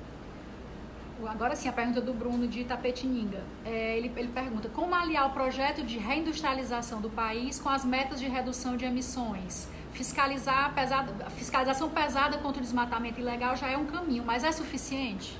[1.26, 3.42] Agora sim, a pergunta do Bruno de Itapetininga.
[3.64, 8.20] É, ele, ele pergunta, como aliar o projeto de reindustrialização do país com as metas
[8.20, 9.68] de redução de emissões?
[9.92, 15.36] Fiscalizar pesada, fiscalização pesada contra o desmatamento ilegal já é um caminho, mas é suficiente?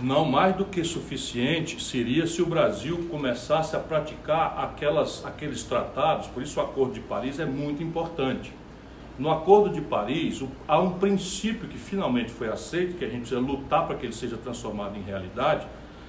[0.00, 6.26] Não mais do que suficiente seria se o Brasil começasse a praticar aquelas, aqueles tratados,
[6.26, 8.52] por isso o Acordo de Paris é muito importante
[9.20, 13.38] no Acordo de Paris, há um princípio que finalmente foi aceito, que a gente precisa
[13.38, 15.66] lutar para que ele seja transformado em realidade,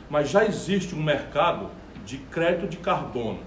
[0.09, 1.67] mas já existe um mercado
[2.05, 3.39] de crédito de carbono.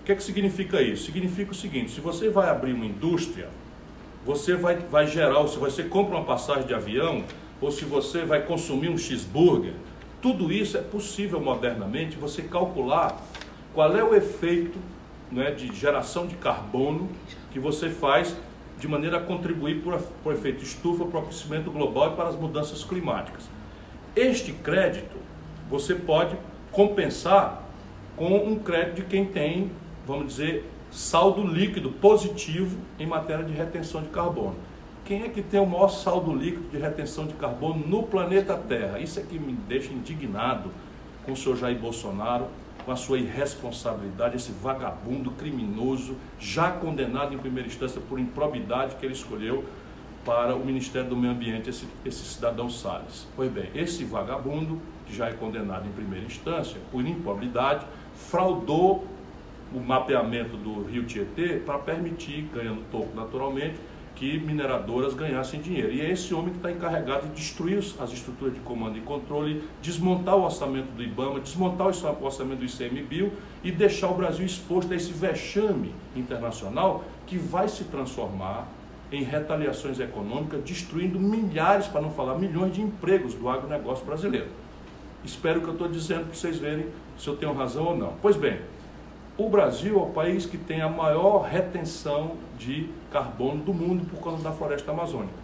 [0.00, 1.04] O que, é que significa isso?
[1.04, 3.50] Significa o seguinte: se você vai abrir uma indústria,
[4.26, 7.22] você vai, vai gerar, se você compra uma passagem de avião,
[7.60, 9.74] ou se você vai consumir um cheeseburger,
[10.20, 13.22] tudo isso é possível modernamente você calcular
[13.72, 14.76] qual é o efeito
[15.30, 17.08] né, de geração de carbono
[17.52, 18.36] que você faz
[18.84, 22.36] de maneira a contribuir para o efeito estufa, para o aquecimento global e para as
[22.36, 23.48] mudanças climáticas.
[24.14, 25.16] Este crédito
[25.70, 26.36] você pode
[26.70, 27.64] compensar
[28.14, 29.70] com um crédito de quem tem,
[30.06, 34.56] vamos dizer, saldo líquido positivo em matéria de retenção de carbono.
[35.02, 38.98] Quem é que tem o maior saldo líquido de retenção de carbono no planeta Terra?
[38.98, 40.70] Isso é que me deixa indignado
[41.24, 42.48] com o senhor Jair Bolsonaro
[42.84, 49.06] com a sua irresponsabilidade, esse vagabundo criminoso, já condenado em primeira instância por improbidade que
[49.06, 49.64] ele escolheu
[50.24, 53.26] para o Ministério do Meio Ambiente, esse, esse cidadão Salles.
[53.36, 59.06] Pois bem, esse vagabundo, que já é condenado em primeira instância por improbidade, fraudou
[59.72, 63.76] o mapeamento do rio Tietê para permitir, ganhando toco naturalmente,
[64.14, 65.92] que mineradoras ganhassem dinheiro.
[65.92, 69.62] E é esse homem que está encarregado de destruir as estruturas de comando e controle,
[69.82, 74.92] desmontar o orçamento do IBAMA, desmontar o orçamento do ICMBio e deixar o Brasil exposto
[74.92, 78.68] a esse vexame internacional que vai se transformar
[79.10, 84.48] em retaliações econômicas, destruindo milhares, para não falar milhões de empregos do agronegócio brasileiro.
[85.24, 88.14] Espero que eu estou dizendo para vocês verem se eu tenho razão ou não.
[88.20, 88.58] Pois bem,
[89.36, 94.22] o Brasil é o país que tem a maior retenção de carbono do mundo por
[94.22, 95.34] causa da floresta amazônica.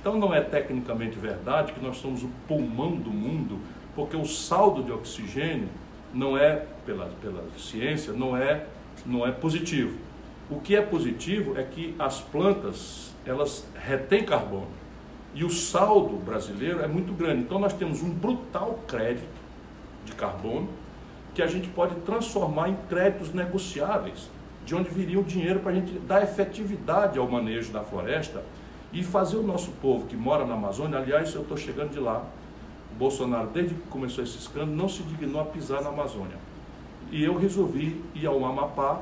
[0.00, 3.58] Então não é tecnicamente verdade que nós somos o pulmão do mundo,
[3.94, 5.68] porque o saldo de oxigênio
[6.12, 8.66] não é, pela, pela ciência, não é,
[9.06, 9.96] não é positivo.
[10.50, 14.68] O que é positivo é que as plantas, elas retêm carbono.
[15.34, 17.42] E o saldo brasileiro é muito grande.
[17.42, 19.28] Então nós temos um brutal crédito
[20.04, 20.68] de carbono
[21.40, 24.28] que a gente pode transformar em créditos negociáveis,
[24.66, 28.44] de onde viria o dinheiro para a gente dar efetividade ao manejo da floresta
[28.92, 32.22] e fazer o nosso povo que mora na Amazônia, aliás, eu estou chegando de lá,
[32.92, 36.36] o Bolsonaro, desde que começou esse escândalo, não se dignou a pisar na Amazônia.
[37.10, 39.00] E eu resolvi ir ao Amapá,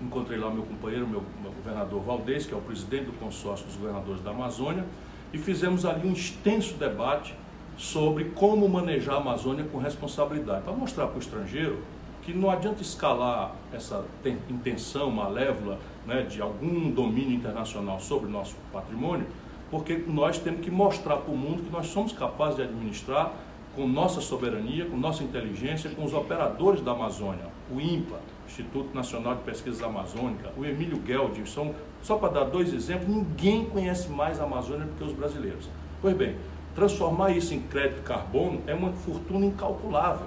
[0.00, 3.74] encontrei lá meu companheiro, meu, meu governador Valdez, que é o presidente do consórcio dos
[3.74, 4.84] governadores da Amazônia,
[5.32, 7.34] e fizemos ali um extenso debate
[7.82, 11.80] sobre como manejar a Amazônia com responsabilidade, para mostrar para o estrangeiro
[12.22, 14.04] que não adianta escalar essa
[14.48, 19.26] intenção malévola né, de algum domínio internacional sobre o nosso patrimônio,
[19.68, 23.32] porque nós temos que mostrar para o mundo que nós somos capazes de administrar
[23.74, 29.34] com nossa soberania, com nossa inteligência, com os operadores da Amazônia, o INPA, Instituto Nacional
[29.34, 34.38] de Pesquisas Amazônicas, o Emílio Gueldi, são, só para dar dois exemplos, ninguém conhece mais
[34.38, 35.68] a Amazônia do que os brasileiros.
[36.00, 36.36] Pois bem,
[36.74, 40.26] transformar isso em crédito carbono é uma fortuna incalculável.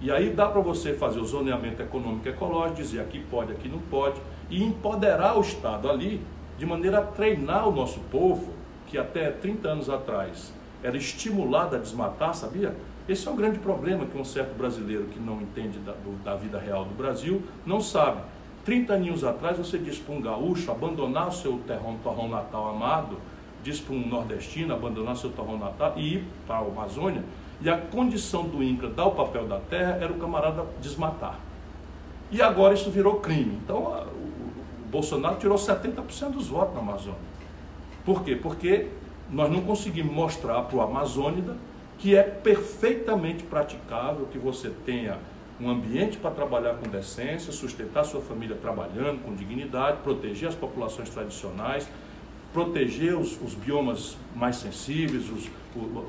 [0.00, 3.78] E aí dá para você fazer o zoneamento econômico ecológico, dizer aqui pode, aqui não
[3.78, 6.20] pode, e empoderar o Estado ali,
[6.56, 8.52] de maneira a treinar o nosso povo,
[8.86, 12.74] que até 30 anos atrás era estimulado a desmatar, sabia?
[13.08, 16.36] Esse é um grande problema que um certo brasileiro que não entende da, do, da
[16.36, 18.20] vida real do Brasil não sabe.
[18.64, 23.16] 30 anos atrás você diz para um gaúcho abandonar o seu terrão, torrão natal amado,
[23.68, 27.22] diz para um nordestino abandonar seu torrão natal e ir para a Amazônia,
[27.60, 31.38] e a condição do INCRA dar o papel da terra era o camarada desmatar.
[32.30, 33.58] E agora isso virou crime.
[33.62, 37.18] Então o Bolsonaro tirou 70% dos votos na Amazônia.
[38.04, 38.36] Por quê?
[38.36, 38.88] Porque
[39.30, 41.56] nós não conseguimos mostrar para o Amazônida
[41.98, 45.18] que é perfeitamente praticável que você tenha
[45.60, 51.10] um ambiente para trabalhar com decência, sustentar sua família trabalhando com dignidade, proteger as populações
[51.10, 51.88] tradicionais,
[52.52, 55.50] proteger os, os biomas mais sensíveis, os,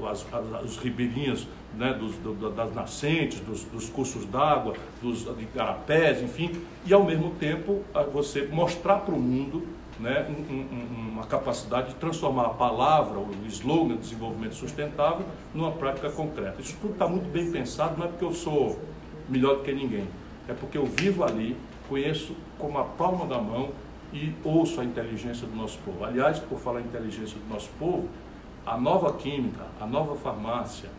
[0.09, 1.47] as, as, os ribeirinhos
[1.77, 6.51] né, dos, do, das nascentes, dos, dos cursos d'água, dos carapés, enfim,
[6.85, 9.67] e ao mesmo tempo você mostrar para o mundo
[9.99, 15.71] né, um, um, uma capacidade de transformar a palavra, o slogan de desenvolvimento sustentável, numa
[15.71, 16.61] prática concreta.
[16.61, 18.79] Isso tudo está muito bem pensado, não é porque eu sou
[19.27, 20.07] melhor do que ninguém,
[20.47, 21.55] é porque eu vivo ali,
[21.87, 23.69] conheço como a palma da mão
[24.13, 26.03] e ouço a inteligência do nosso povo.
[26.03, 28.07] Aliás, por falar em inteligência do nosso povo,
[28.65, 30.89] a nova química, a nova farmácia,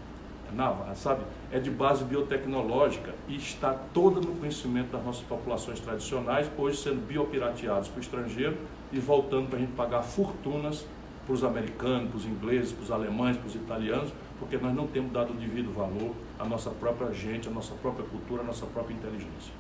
[0.96, 6.78] sabe, é de base biotecnológica e está toda no conhecimento das nossas populações tradicionais, hoje
[6.78, 8.56] sendo biopirateados para o estrangeiro
[8.92, 10.84] e voltando para a gente pagar fortunas
[11.24, 14.86] para os americanos, para os ingleses, para os alemães, para os italianos, porque nós não
[14.88, 18.66] temos dado o devido valor à nossa própria gente, à nossa própria cultura, à nossa
[18.66, 19.59] própria inteligência.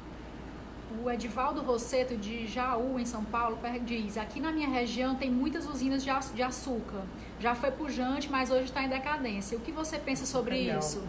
[0.98, 5.68] O Edivaldo Rosseto, de Jaú, em São Paulo, diz: Aqui na minha região tem muitas
[5.68, 7.02] usinas de açúcar.
[7.38, 9.56] Já foi pujante, mas hoje está em decadência.
[9.56, 10.80] O que você pensa sobre Legal.
[10.80, 11.02] isso?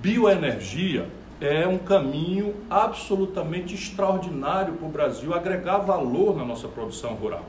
[0.00, 1.06] Bioenergia
[1.38, 7.44] é um caminho absolutamente extraordinário para o Brasil agregar valor na nossa produção rural.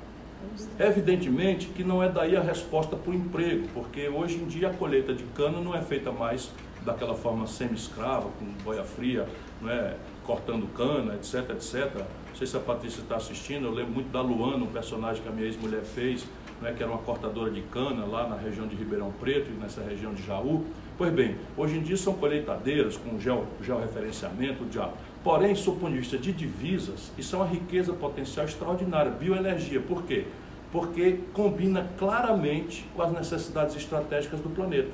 [0.78, 4.74] Evidentemente que não é daí a resposta para o emprego, porque hoje em dia a
[4.74, 6.52] colheita de cana não é feita mais
[6.86, 9.28] daquela forma semi-escrava, com boia fria,
[9.62, 9.96] não é?
[10.26, 11.96] cortando cana, etc, etc.
[12.30, 15.28] Não sei se a Patrícia está assistindo, eu lembro muito da Luana, um personagem que
[15.28, 16.26] a minha ex-mulher fez,
[16.62, 19.82] né, que era uma cortadora de cana lá na região de Ribeirão Preto e nessa
[19.82, 20.66] região de Jaú.
[20.98, 24.94] Pois bem, hoje em dia são colheitadeiras com geo, georreferenciamento, diabo.
[25.24, 29.80] Porém, sob o ponto de vista de divisas, isso é uma riqueza potencial extraordinária, bioenergia.
[29.82, 30.26] Por quê?
[30.72, 34.92] Porque combina claramente com as necessidades estratégicas do planeta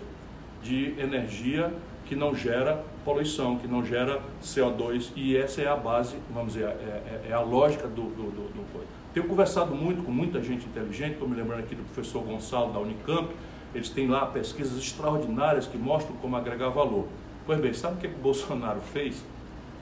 [0.62, 1.74] de energia
[2.06, 6.66] que não gera poluição, que não gera CO2, e essa é a base, vamos dizer,
[6.66, 10.68] é, é, é a lógica do, do, do, do tenho conversado muito com muita gente
[10.68, 13.28] inteligente, estou me lembrando aqui do professor Gonçalo da Unicamp,
[13.74, 17.08] eles têm lá pesquisas extraordinárias que mostram como agregar valor.
[17.44, 19.24] Pois bem, sabe o que, que o Bolsonaro fez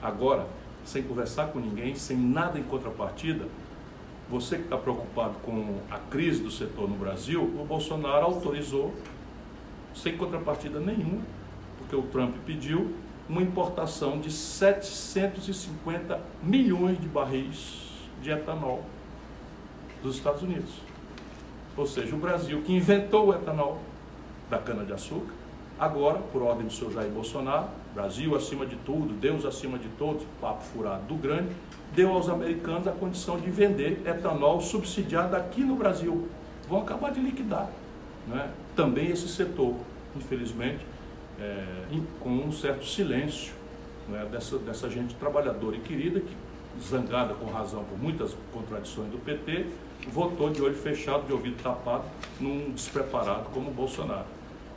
[0.02, 0.46] agora,
[0.86, 3.44] sem conversar com ninguém, sem nada em contrapartida?
[4.30, 8.94] Você que está preocupado com a crise do setor no Brasil, o Bolsonaro autorizou,
[9.96, 11.22] sem contrapartida nenhuma,
[11.78, 12.94] porque o Trump pediu,
[13.28, 17.90] uma importação de 750 milhões de barris
[18.22, 18.84] de etanol
[20.02, 20.70] dos Estados Unidos.
[21.76, 23.80] Ou seja, o Brasil que inventou o etanol
[24.48, 25.32] da cana-de-açúcar,
[25.78, 30.22] agora, por ordem do seu Jair Bolsonaro, Brasil acima de tudo, Deus acima de todos,
[30.40, 31.48] papo furado do grande,
[31.94, 36.28] deu aos americanos a condição de vender etanol subsidiado aqui no Brasil.
[36.68, 37.68] Vão acabar de liquidar.
[38.26, 38.50] Né?
[38.76, 39.74] Também esse setor,
[40.14, 40.84] infelizmente,
[41.40, 41.64] é,
[42.20, 43.54] com um certo silêncio
[44.06, 46.36] né, dessa, dessa gente trabalhadora e querida, que
[46.86, 49.66] zangada com razão por muitas contradições do PT,
[50.12, 52.04] votou de olho fechado, de ouvido tapado,
[52.38, 54.26] num despreparado como o Bolsonaro.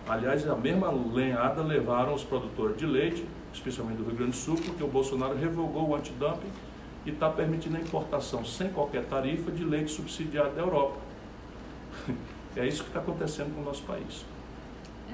[0.07, 4.55] Aliás, a mesma lenhada levaram os produtores de leite, especialmente do Rio Grande do Sul,
[4.55, 6.49] porque o Bolsonaro revogou o antidumping
[7.05, 10.97] e está permitindo a importação sem qualquer tarifa de leite subsidiado da Europa.
[12.55, 14.25] É isso que está acontecendo com o nosso país.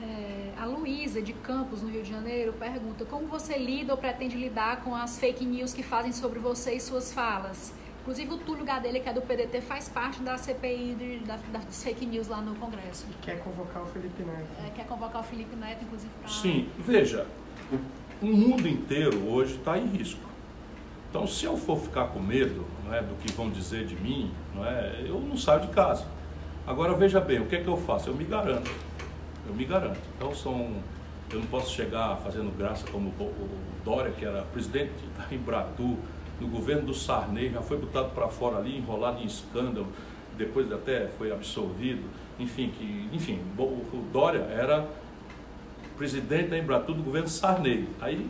[0.02, 4.38] É, a Luísa de Campos, no Rio de Janeiro, pergunta como você lida ou pretende
[4.38, 7.74] lidar com as fake news que fazem sobre você e suas falas?
[8.02, 11.84] Inclusive o Túlio Gadelha, que é do PDT, faz parte da CPI de, da, das
[11.84, 13.08] fake news lá no Congresso.
[13.10, 14.48] E quer convocar o Felipe Neto.
[14.64, 16.30] É, quer convocar o Felipe Neto, inclusive, para...
[16.30, 17.26] Sim, veja,
[18.22, 20.22] o mundo inteiro hoje está em risco.
[21.10, 24.32] Então, se eu for ficar com medo não é, do que vão dizer de mim,
[24.54, 26.06] não é, eu não saio de casa.
[26.68, 28.10] Agora, veja bem, o que é que eu faço?
[28.10, 28.72] Eu me garanto.
[29.48, 30.00] Eu me garanto.
[30.16, 30.72] Então, são,
[31.32, 33.50] eu não posso chegar fazendo graça como o,
[33.84, 35.96] Dória, que era presidente da Embratu,
[36.42, 39.88] no governo do Sarney, já foi botado para fora ali, enrolado em escândalo,
[40.36, 42.04] depois até foi absolvido.
[42.40, 44.88] Enfim, que, enfim o, o Dória era
[45.98, 47.88] presidente da Embratu do governo Sarney.
[48.02, 48.28] Aí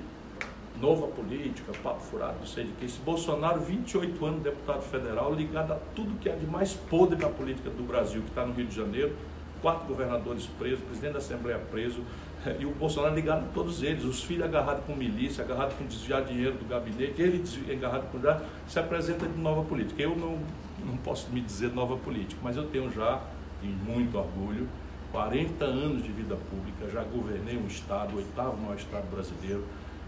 [0.86, 2.86] nova política, papo furado, não sei de que.
[2.86, 7.30] Esse Bolsonaro, 28 anos deputado federal, ligado a tudo que é de mais podre na
[7.30, 9.16] política do Brasil, que está no Rio de Janeiro,
[9.64, 12.02] quatro governadores presos, presidente da Assembleia preso,
[12.60, 16.24] e o Bolsonaro ligado a todos eles, os filhos agarrados com milícia, agarrados com desviar
[16.24, 18.20] dinheiro do gabinete, ele agarrado com
[18.68, 20.04] se apresenta de nova política.
[20.04, 20.38] Eu não,
[20.86, 23.24] não posso me dizer nova política, mas eu tenho já,
[23.64, 24.70] e muito orgulho,
[25.12, 29.64] 40 anos de vida pública, já governei um estado, o oitavo maior estado brasileiro,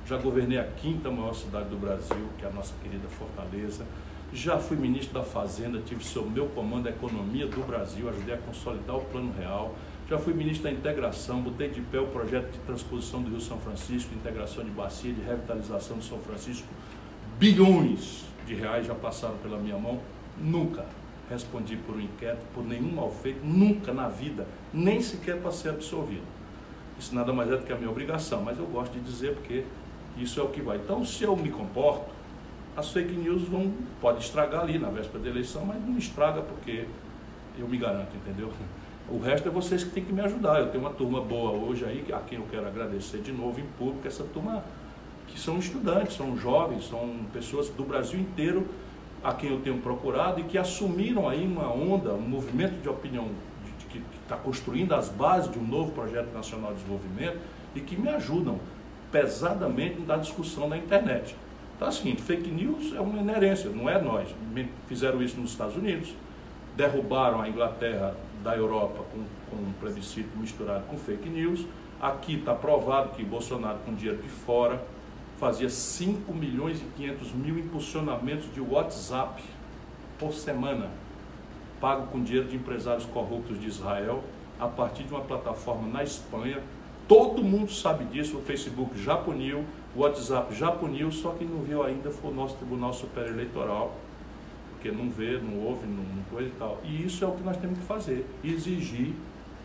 [0.07, 3.85] já governei a quinta maior cidade do Brasil, que é a nossa querida Fortaleza.
[4.31, 8.37] Já fui ministro da Fazenda, tive sob meu comando a economia do Brasil, ajudei a
[8.37, 9.75] consolidar o Plano Real.
[10.09, 13.57] Já fui ministro da Integração, botei de pé o projeto de transposição do Rio São
[13.59, 16.67] Francisco, integração de bacia, de revitalização de São Francisco.
[17.37, 19.99] Bilhões de reais já passaram pela minha mão.
[20.37, 20.85] Nunca
[21.29, 25.69] respondi por um inquérito, por nenhum mal feito, nunca na vida, nem sequer para ser
[25.69, 26.23] absolvido.
[26.97, 29.65] Isso nada mais é do que a minha obrigação, mas eu gosto de dizer porque
[30.19, 30.77] isso é o que vai.
[30.77, 32.05] Então, se eu me comporto,
[32.75, 36.85] as fake news vão, pode estragar ali na véspera da eleição, mas não estraga porque
[37.57, 38.51] eu me garanto, entendeu?
[39.09, 40.59] O resto é vocês que têm que me ajudar.
[40.59, 43.65] Eu tenho uma turma boa hoje aí, a quem eu quero agradecer de novo em
[43.77, 44.63] público, essa turma
[45.27, 48.67] que são estudantes, são jovens, são pessoas do Brasil inteiro
[49.23, 53.25] a quem eu tenho procurado e que assumiram aí uma onda, um movimento de opinião
[53.65, 57.39] de, de, que está construindo as bases de um novo projeto nacional de desenvolvimento
[57.75, 58.59] e que me ajudam
[59.11, 61.35] pesadamente na discussão na internet.
[61.75, 64.27] Então, é seguinte, fake news é uma inerência, não é nós.
[64.87, 66.13] Fizeram isso nos Estados Unidos,
[66.75, 71.65] derrubaram a Inglaterra da Europa com, com um plebiscito misturado com fake news.
[72.01, 74.81] Aqui está provado que Bolsonaro, com dinheiro de fora,
[75.39, 79.43] fazia 5 milhões e 500 mil impulsionamentos de WhatsApp
[80.17, 80.89] por semana,
[81.79, 84.23] pago com dinheiro de empresários corruptos de Israel,
[84.59, 86.59] a partir de uma plataforma na Espanha,
[87.07, 89.63] Todo mundo sabe disso, o Facebook já puniu,
[89.95, 93.95] o WhatsApp já puniu, só que não viu ainda foi o nosso Tribunal Superior Eleitoral,
[94.71, 96.79] porque não vê, não ouve, não, não coisa e tal.
[96.83, 99.13] E isso é o que nós temos que fazer, exigir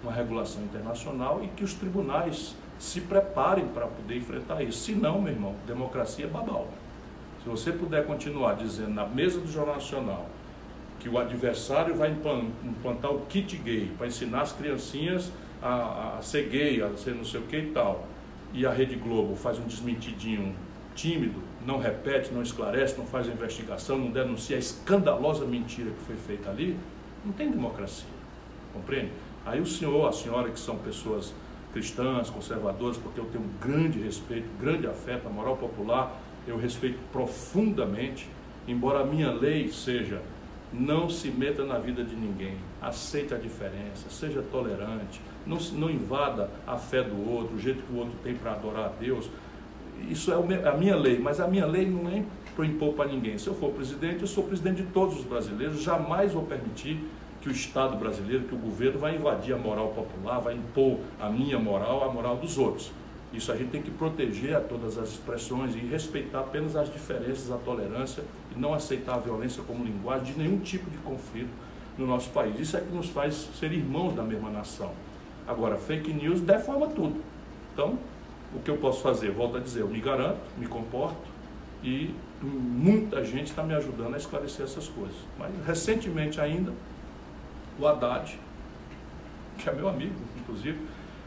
[0.02, 4.78] uma regulação internacional e que os tribunais se preparem para poder enfrentar isso.
[4.78, 6.68] Se não, meu irmão, democracia é babau.
[7.42, 10.26] Se você puder continuar dizendo na mesa do Jornal Nacional
[11.00, 15.32] que o adversário vai implantar o kit gay para ensinar as criancinhas
[15.62, 18.06] a, a a ser não sei o que e tal,
[18.52, 20.54] e a Rede Globo faz um desmentidinho
[20.94, 26.16] tímido, não repete, não esclarece, não faz investigação, não denuncia a escandalosa mentira que foi
[26.16, 26.76] feita ali,
[27.24, 28.08] não tem democracia.
[28.72, 29.12] Compreende?
[29.46, 31.32] Aí o senhor, a senhora, que são pessoas
[31.72, 36.98] cristãs, conservadoras, porque eu tenho um grande respeito, grande afeto à moral popular, eu respeito
[37.10, 38.28] profundamente,
[38.68, 40.20] embora a minha lei seja
[40.72, 46.50] não se meta na vida de ninguém, aceite a diferença, seja tolerante, não, não invada
[46.66, 49.30] a fé do outro, o jeito que o outro tem para adorar a Deus.
[50.08, 52.24] Isso é a minha lei, mas a minha lei não é
[52.56, 53.38] para impor para ninguém.
[53.38, 56.98] Se eu for presidente, eu sou presidente de todos os brasileiros, jamais vou permitir
[57.40, 61.28] que o Estado brasileiro, que o governo vai invadir a moral popular, vai impor a
[61.28, 62.92] minha moral, a moral dos outros.
[63.32, 67.50] Isso a gente tem que proteger a todas as expressões e respeitar apenas as diferenças,
[67.50, 68.22] a tolerância
[68.54, 71.50] e não aceitar a violência como linguagem de nenhum tipo de conflito
[71.98, 72.58] no nosso país.
[72.58, 74.92] Isso é que nos faz ser irmãos da mesma nação.
[75.46, 77.20] Agora, fake news deforma tudo.
[77.72, 77.98] Então,
[78.54, 79.30] o que eu posso fazer?
[79.30, 81.32] Volto a dizer, eu me garanto, me comporto
[81.82, 85.16] e muita gente está me ajudando a esclarecer essas coisas.
[85.38, 86.72] Mas recentemente ainda,
[87.78, 88.38] o Haddad,
[89.58, 90.78] que é meu amigo, inclusive,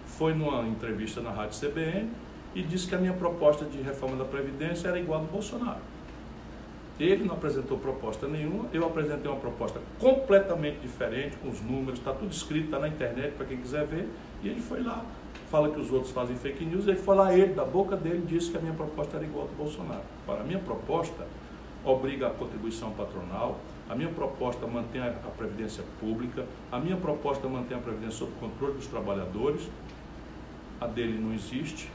[0.06, 2.10] foi numa entrevista na Rádio CBN
[2.54, 5.82] e disse que a minha proposta de reforma da Previdência era igual ao do Bolsonaro.
[7.00, 12.14] Ele não apresentou proposta nenhuma, eu apresentei uma proposta completamente diferente, com os números, está
[12.14, 14.08] tudo escrito, está na internet para quem quiser ver,
[14.42, 15.04] e ele foi lá
[15.50, 18.52] fala que os outros fazem fake news, ele foi lá, ele, da boca dele, disse
[18.52, 20.02] que a minha proposta era igual a do Bolsonaro.
[20.26, 21.26] Para a minha proposta
[21.84, 27.48] obriga a contribuição patronal, a minha proposta mantém a, a previdência pública, a minha proposta
[27.48, 29.70] mantém a previdência sob controle dos trabalhadores,
[30.82, 31.90] a dele não existe,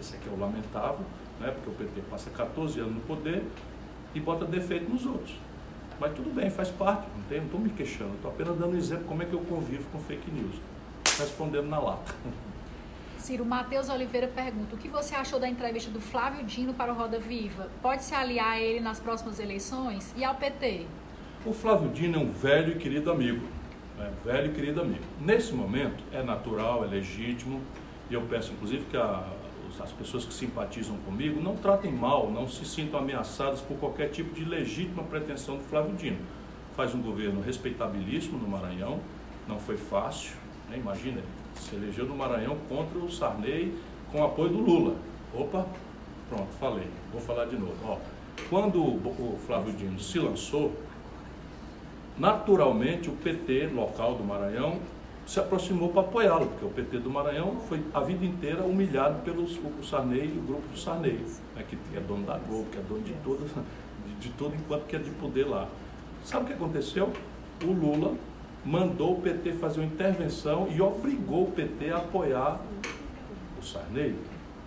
[0.00, 1.04] esse aqui é o lamentável,
[1.38, 3.44] né, porque o PT passa 14 anos no poder
[4.14, 5.34] e bota defeito nos outros.
[6.00, 9.22] Mas tudo bem, faz parte, não estou me queixando, estou apenas dando um exemplo como
[9.22, 10.54] é que eu convivo com fake news,
[11.18, 12.14] respondendo na lata.
[13.18, 16.96] Ciro, Matheus Oliveira pergunta: o que você achou da entrevista do Flávio Dino para o
[16.96, 17.70] Roda Viva?
[17.80, 20.12] Pode se aliar a ele nas próximas eleições?
[20.16, 20.86] E ao PT?
[21.46, 23.46] O Flávio Dino é um velho e querido amigo.
[23.96, 24.12] Né?
[24.24, 25.04] Velho e querido amigo.
[25.20, 27.62] Nesse momento, é natural, é legítimo,
[28.10, 29.26] e eu peço inclusive que a,
[29.80, 34.34] as pessoas que simpatizam comigo não tratem mal, não se sintam ameaçadas por qualquer tipo
[34.34, 36.18] de legítima pretensão do Flávio Dino.
[36.76, 39.00] Faz um governo respeitabilíssimo no Maranhão,
[39.48, 40.34] não foi fácil,
[40.68, 40.76] né?
[40.76, 41.20] imagina,
[41.54, 43.74] se elegeu no Maranhão contra o Sarney
[44.10, 44.96] com apoio do Lula.
[45.32, 45.66] Opa,
[46.28, 47.74] pronto, falei, vou falar de novo.
[47.84, 47.98] Ó,
[48.48, 50.72] quando o Flávio Dino se lançou,
[52.18, 54.78] naturalmente o PT local do Maranhão
[55.26, 59.44] se aproximou para apoiá-lo, porque o PT do Maranhão foi a vida inteira humilhado pelo
[59.44, 61.24] o Sarney e o grupo do Sarney,
[61.56, 63.46] né, que é dono da Globo, que é dono de todo,
[64.20, 65.68] de, de enquanto que é de poder lá.
[66.24, 67.12] Sabe o que aconteceu?
[67.62, 68.14] O Lula
[68.64, 72.60] mandou o PT fazer uma intervenção e obrigou o PT a apoiar
[73.58, 74.14] o Sarney,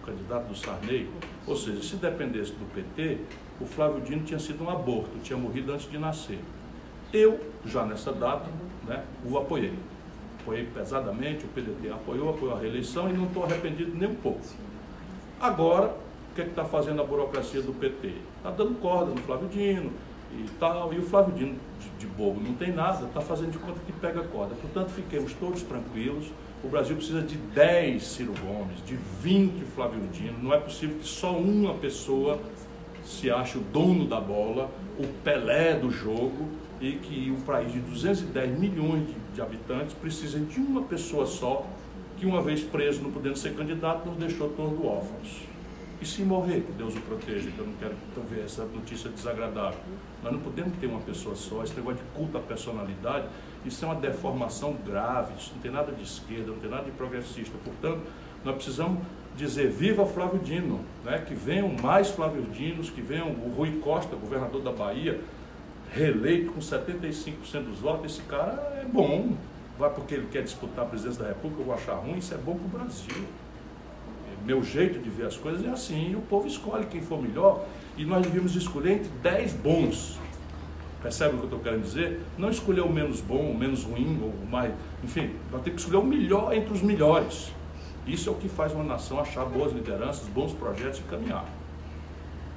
[0.02, 1.10] o candidato do Sarney.
[1.46, 3.20] Ou seja, se dependesse do PT,
[3.60, 6.40] o Flávio Dino tinha sido um aborto, tinha morrido antes de nascer.
[7.12, 8.48] Eu, já nessa data,
[8.88, 9.74] né, o apoiei.
[10.48, 14.40] Apoiei pesadamente, o PDT apoiou, apoiou a reeleição e não estou arrependido nem um pouco.
[15.42, 15.88] Agora,
[16.32, 18.14] o que é está fazendo a burocracia do PT?
[18.38, 19.92] Está dando corda no Flávio Dino
[20.32, 23.58] e tal, e o Flávio Dino, de, de bobo, não tem nada, está fazendo de
[23.58, 24.56] conta que pega corda.
[24.56, 26.32] Portanto, fiquemos todos tranquilos.
[26.64, 30.42] O Brasil precisa de 10 Ciro Gomes, de 20 Flávio Dino.
[30.42, 32.40] Não é possível que só uma pessoa
[33.04, 36.48] se ache o dono da bola, o Pelé do jogo,
[36.80, 41.66] e que um país de 210 milhões de, de habitantes precisa de uma pessoa só,
[42.18, 45.48] que uma vez preso, não podendo ser candidato, nos deixou todos órfãos.
[46.00, 47.96] E se morrer, que Deus o proteja, que eu não quero
[48.30, 49.80] ver essa notícia desagradável.
[50.24, 53.28] Nós não podemos ter uma pessoa só, esse negócio de culto à personalidade,
[53.66, 56.92] isso é uma deformação grave, isso não tem nada de esquerda, não tem nada de
[56.92, 57.58] progressista.
[57.64, 58.02] Portanto,
[58.46, 59.00] nós precisamos
[59.36, 61.20] dizer viva Flávio Dino, né?
[61.20, 65.20] que venham mais Flávio Dinos, que venham o Rui Costa, governador da Bahia,
[65.92, 69.36] reeleito com 75% dos votos, esse cara é bom.
[69.78, 72.38] Vai porque ele quer disputar a presidência da República, eu vou achar ruim, isso é
[72.38, 73.26] bom para o Brasil.
[74.46, 77.66] Meu jeito de ver as coisas é assim, e o povo escolhe quem for melhor,
[77.98, 80.18] e nós devíamos escolher entre 10 bons.
[81.02, 82.22] Percebe o que eu estou querendo dizer?
[82.38, 84.74] Não escolher o menos bom, o menos ruim, ou o mais.
[85.04, 87.52] Enfim, nós temos que escolher o melhor entre os melhores.
[88.06, 91.46] Isso é o que faz uma nação achar boas lideranças, bons projetos e caminhar.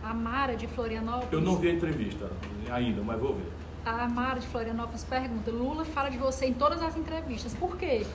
[0.02, 1.32] A Mara de Florianópolis.
[1.32, 2.30] Eu não vi a entrevista
[2.70, 3.46] ainda, mas vou ver.
[3.84, 8.06] A Mara de Florianópolis pergunta: Lula fala de você em todas as entrevistas, por quê?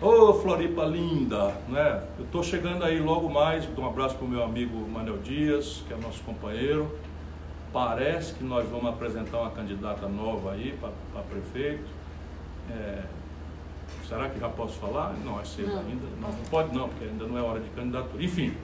[0.00, 2.02] Ô oh, Floripa linda, né?
[2.18, 3.64] Eu estou chegando aí logo mais.
[3.66, 6.98] Dou um abraço para o meu amigo Manuel Dias, que é nosso companheiro.
[7.72, 11.84] Parece que nós vamos apresentar uma candidata nova aí para prefeito.
[12.70, 13.04] É,
[14.08, 15.14] será que já posso falar?
[15.24, 16.06] Não, é cedo não, ainda.
[16.20, 18.22] Não, não pode não, porque ainda não é hora de candidatura.
[18.22, 18.54] Enfim,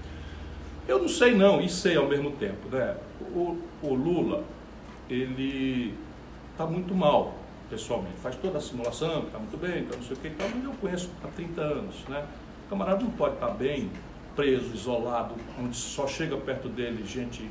[0.88, 2.96] eu não sei não, e sei ao mesmo tempo, né?
[3.34, 4.44] O, o Lula,
[5.08, 5.94] ele
[6.52, 7.34] está muito mal,
[7.68, 8.16] pessoalmente.
[8.16, 10.72] Faz toda a simulação, está muito bem, está não sei o que e mas eu
[10.80, 12.24] conheço há 30 anos, né?
[12.66, 13.90] O camarada não pode estar tá bem,
[14.34, 17.48] preso, isolado, onde só chega perto dele gente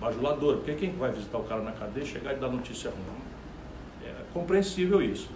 [0.00, 4.08] bajuladora, porque quem vai visitar o cara na cadeia chegar e dar notícia ruim?
[4.08, 5.30] É compreensível isso.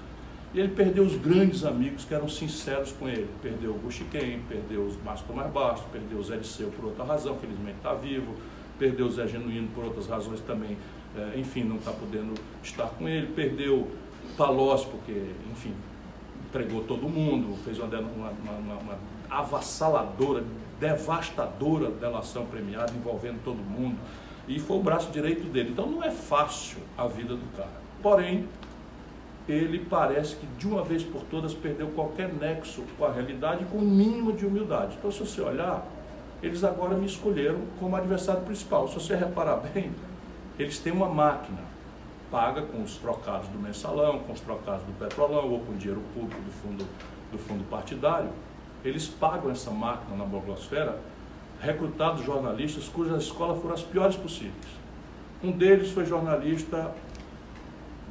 [0.59, 3.28] Ele perdeu os grandes amigos que eram sinceros com ele.
[3.40, 7.36] Perdeu o Buxiquem, perdeu os Márcio Tomás Bastos, perdeu o Zé Disseu por outra razão,
[7.36, 8.34] felizmente está vivo,
[8.76, 10.76] perdeu o Zé Genuíno por outras razões também,
[11.16, 13.86] é, enfim, não está podendo estar com ele, perdeu
[14.36, 15.72] Palocci porque, enfim,
[16.48, 18.98] entregou todo mundo, fez uma, uma, uma, uma
[19.30, 20.42] avassaladora,
[20.80, 23.96] devastadora delação premiada envolvendo todo mundo,
[24.48, 25.70] e foi o braço direito dele.
[25.70, 27.86] Então não é fácil a vida do cara.
[28.02, 28.48] Porém,
[29.49, 33.78] ele parece que de uma vez por todas perdeu qualquer nexo com a realidade com
[33.78, 34.96] um mínimo de humildade.
[34.99, 35.86] Então, se você olhar,
[36.42, 38.86] eles agora me escolheram como adversário principal.
[38.88, 39.90] Se você reparar bem,
[40.59, 41.68] eles têm uma máquina
[42.30, 46.40] paga com os trocados do mensalão, com os trocados do petrolão ou com dinheiro público
[46.42, 46.86] do fundo,
[47.32, 48.30] do fundo partidário.
[48.84, 50.99] Eles pagam essa máquina na blogosfera,
[51.61, 54.78] recrutados jornalistas cujas escolas foram as piores possíveis.
[55.42, 56.92] Um deles foi jornalista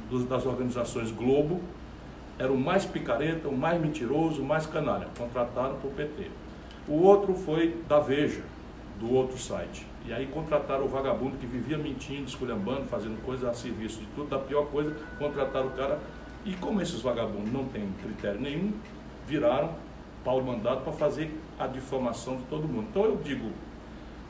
[0.08, 1.60] dos, das organizações Globo,
[2.38, 6.30] era o mais picareta, o mais mentiroso, o mais canalha, contratado por PT.
[6.86, 8.42] O outro foi da Veja,
[8.98, 9.86] do outro site.
[10.06, 14.30] E aí contrataram o vagabundo que vivia mentindo, esculhambando, fazendo coisa a serviço de tudo,
[14.30, 15.98] da pior coisa, contrataram o cara.
[16.44, 18.72] E como esses vagabundos não têm critério nenhum,
[19.26, 19.70] viraram
[20.24, 22.86] pau mandado para fazer a difamação de todo mundo.
[22.90, 23.50] Então eu digo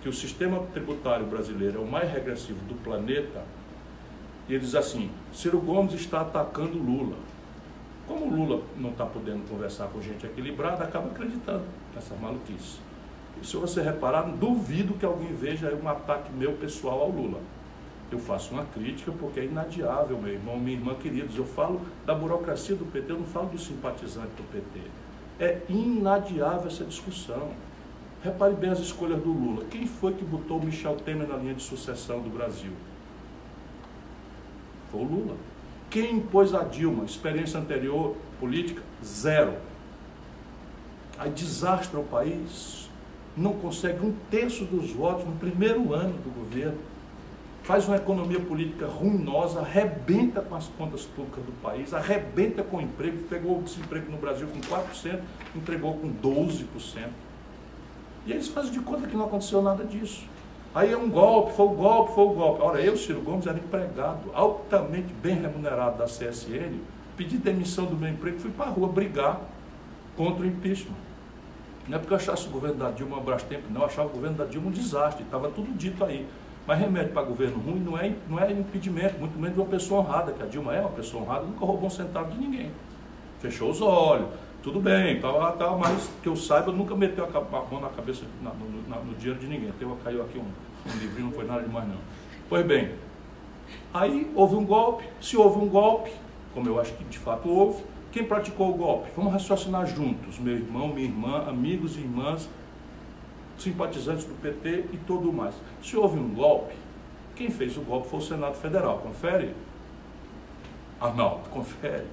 [0.03, 3.45] que o sistema tributário brasileiro é o mais regressivo do planeta,
[4.49, 7.17] e ele diz assim, Ciro Gomes está atacando Lula.
[8.07, 12.79] Como o Lula não está podendo conversar com gente equilibrada, acaba acreditando nessa maluquice.
[13.43, 17.41] Se você reparar, duvido que alguém veja um ataque meu pessoal ao Lula.
[18.11, 21.37] Eu faço uma crítica porque é inadiável, meu irmão, minha irmã queridos.
[21.37, 24.81] Eu falo da burocracia do PT, eu não falo do simpatizante do PT.
[25.39, 27.51] É inadiável essa discussão.
[28.25, 29.67] Repare bem as escolhas do Lula.
[29.71, 32.73] Quem foi que botou Michel Temer na linha de sucessão do Brasil?
[34.91, 35.37] Foi o Lula.
[35.91, 37.05] Quem impôs a Dilma?
[37.05, 38.83] Experiência anterior política?
[39.05, 39.55] Zero.
[41.19, 42.89] Aí desastra o país,
[43.37, 46.79] não consegue um terço dos votos no primeiro ano do governo,
[47.65, 52.81] faz uma economia política ruinosa, arrebenta com as contas públicas do país, arrebenta com o
[52.81, 55.21] emprego, pegou o desemprego no Brasil com 4%,
[55.57, 56.65] entregou com 12%.
[58.27, 60.25] E eles fazem de conta que não aconteceu nada disso.
[60.75, 62.63] Aí é um golpe, foi o um golpe, foi o um golpe.
[62.63, 66.79] Ora, eu, Ciro Gomes, era empregado, altamente bem remunerado da CSN,
[67.17, 69.41] pedi demissão do meu emprego, fui para a rua brigar
[70.17, 70.97] contra o impeachment.
[71.89, 74.13] Não é porque eu achasse o governo da Dilma um Brastemp, não, eu achava o
[74.13, 76.27] governo da Dilma um desastre, estava tudo dito aí.
[76.67, 80.03] Mas remédio para governo ruim não é, não é impedimento, muito menos de uma pessoa
[80.03, 82.71] honrada, que a Dilma é uma pessoa honrada, nunca roubou um centavo de ninguém.
[83.41, 84.29] Fechou os olhos,
[84.63, 88.51] tudo bem, tal, tal, mas que eu saiba, nunca meteu a mão na cabeça, na,
[88.51, 89.73] no, na, no, dinheiro de ninguém.
[89.79, 90.43] Teve, caiu aqui um,
[90.91, 91.99] um livrinho, não foi nada demais não.
[92.49, 92.93] Pois bem,
[93.95, 96.11] aí houve um golpe, se houve um golpe,
[96.55, 99.11] como eu acho que de fato houve, quem praticou o golpe?
[99.17, 102.49] Vamos raciocinar juntos, meu irmão, minha irmã, amigos e irmãs,
[103.59, 105.55] simpatizantes do PT e todo mais.
[105.83, 106.75] Se houve um golpe,
[107.37, 108.99] quem fez o golpe foi o Senado Federal.
[108.99, 109.55] Confere?
[111.01, 112.07] Arnaldo, confere.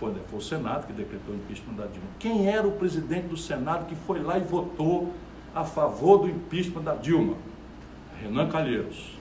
[0.00, 2.08] Pô, foi o Senado que decretou o impeachment da Dilma.
[2.18, 5.12] Quem era o presidente do Senado que foi lá e votou
[5.54, 7.36] a favor do impeachment da Dilma?
[8.18, 9.18] Renan Calheiros.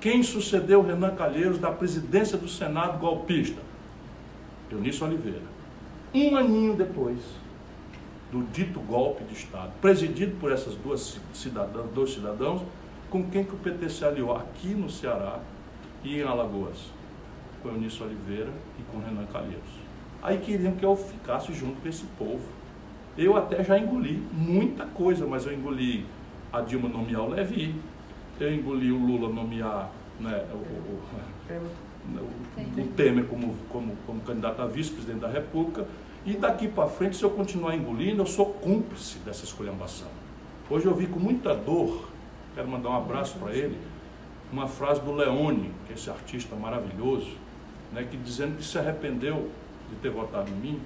[0.00, 3.60] Quem sucedeu Renan Calheiros da presidência do Senado golpista?
[4.70, 5.42] Eunício Oliveira.
[6.14, 7.18] Um aninho depois
[8.30, 12.62] do dito golpe de Estado, presidido por essas duas cidadãs, dois cidadãos,
[13.10, 15.40] com quem que o PT se aliou aqui no Ceará
[16.04, 16.92] e em Alagoas,
[17.60, 19.75] com Eunício Oliveira e com Renan Calheiros.
[20.26, 22.42] Aí queriam que eu ficasse junto com esse povo.
[23.16, 26.04] Eu até já engoli muita coisa, mas eu engoli
[26.52, 27.72] a Dilma nomear o Levi,
[28.40, 31.00] eu engoli o Lula nomear né, o, o,
[32.10, 35.86] o, o Temer como, como, como candidato a vice-presidente da República,
[36.26, 40.08] e daqui para frente, se eu continuar engolindo, eu sou cúmplice dessa escolhambação.
[40.68, 42.08] Hoje eu vi com muita dor,
[42.52, 43.78] quero mandar um abraço para ele,
[44.52, 47.30] uma frase do Leone, que é esse artista maravilhoso,
[47.92, 49.48] né, que dizendo que se arrependeu
[49.90, 50.80] de ter votado em mim,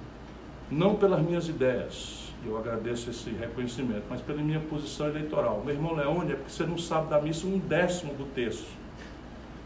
[0.69, 5.61] não pelas minhas ideias, eu agradeço esse reconhecimento, mas pela minha posição eleitoral.
[5.63, 8.67] Meu irmão Leone, é porque você não sabe da missa um décimo do texto.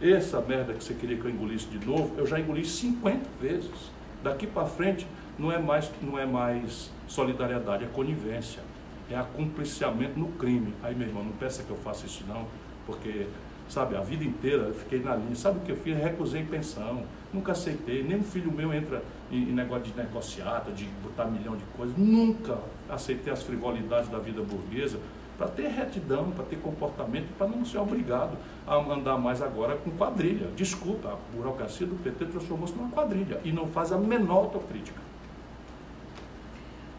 [0.02, 3.92] Essa merda que você queria que eu engolisse de novo, eu já engoli 50 vezes.
[4.22, 5.08] Daqui para frente
[5.40, 8.62] não é mais não é mais solidariedade, é conivência,
[9.10, 10.74] é acompliciamento no crime.
[10.84, 12.46] Aí, meu irmão, não peça que eu faça isso não,
[12.86, 13.28] porque
[13.70, 15.36] sabe, a vida inteira eu fiquei na linha.
[15.36, 15.98] Sabe o que eu fiz?
[15.98, 18.04] Recusei pensão, nunca aceitei.
[18.04, 19.02] Nem um filho meu entra
[19.32, 21.96] em, negócio de negociata, de botar milhão de coisas.
[21.98, 22.60] Nunca
[22.90, 25.00] aceitei as frivolidades da vida burguesa
[25.38, 29.92] para ter retidão, para ter comportamento, para não ser obrigado a andar mais agora com
[29.92, 30.48] quadrilha.
[30.56, 35.06] Desculpa, a burocracia do PT transformou-se numa quadrilha e não faz a menor autocrítica.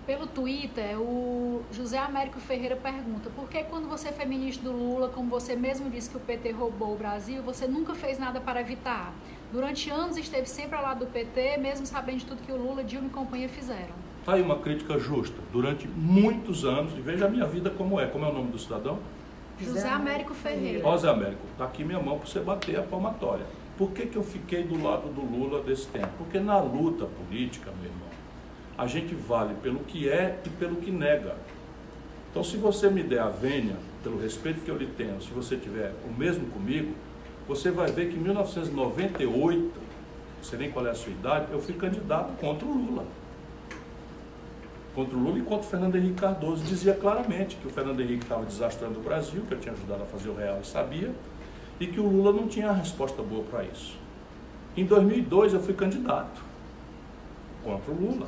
[0.07, 5.09] Pelo Twitter, o José Américo Ferreira pergunta: por que, quando você foi ministro do Lula,
[5.09, 8.61] como você mesmo disse que o PT roubou o Brasil, você nunca fez nada para
[8.61, 9.13] evitar?
[9.53, 12.83] Durante anos esteve sempre ao lado do PT, mesmo sabendo de tudo que o Lula,
[12.83, 13.95] Dilma e companhia fizeram.
[14.21, 15.37] Está aí uma crítica justa.
[15.53, 18.07] Durante muitos anos, e veja a minha vida como é.
[18.07, 18.99] Como é o nome do cidadão?
[19.61, 20.83] José Américo Ferreira.
[20.83, 23.47] José Américo, está aqui minha mão para você bater a palmatória.
[23.79, 26.09] Por que, que eu fiquei do lado do Lula desse tempo?
[26.19, 28.09] Porque na luta política, meu irmão,
[28.77, 31.37] a gente vale pelo que é e pelo que nega.
[32.31, 35.57] Então, se você me der a vênia, pelo respeito que eu lhe tenho, se você
[35.57, 36.95] tiver o mesmo comigo,
[37.49, 41.61] você vai ver que em 1998, não sei nem qual é a sua idade, eu
[41.61, 43.05] fui candidato contra o Lula.
[44.95, 46.65] Contra o Lula e contra o Fernando Henrique Cardoso.
[46.65, 50.07] Dizia claramente que o Fernando Henrique estava desastrando o Brasil, que eu tinha ajudado a
[50.07, 51.13] fazer o real e sabia,
[51.79, 53.97] e que o Lula não tinha resposta boa para isso.
[54.77, 56.43] Em 2002 eu fui candidato
[57.63, 58.27] contra o Lula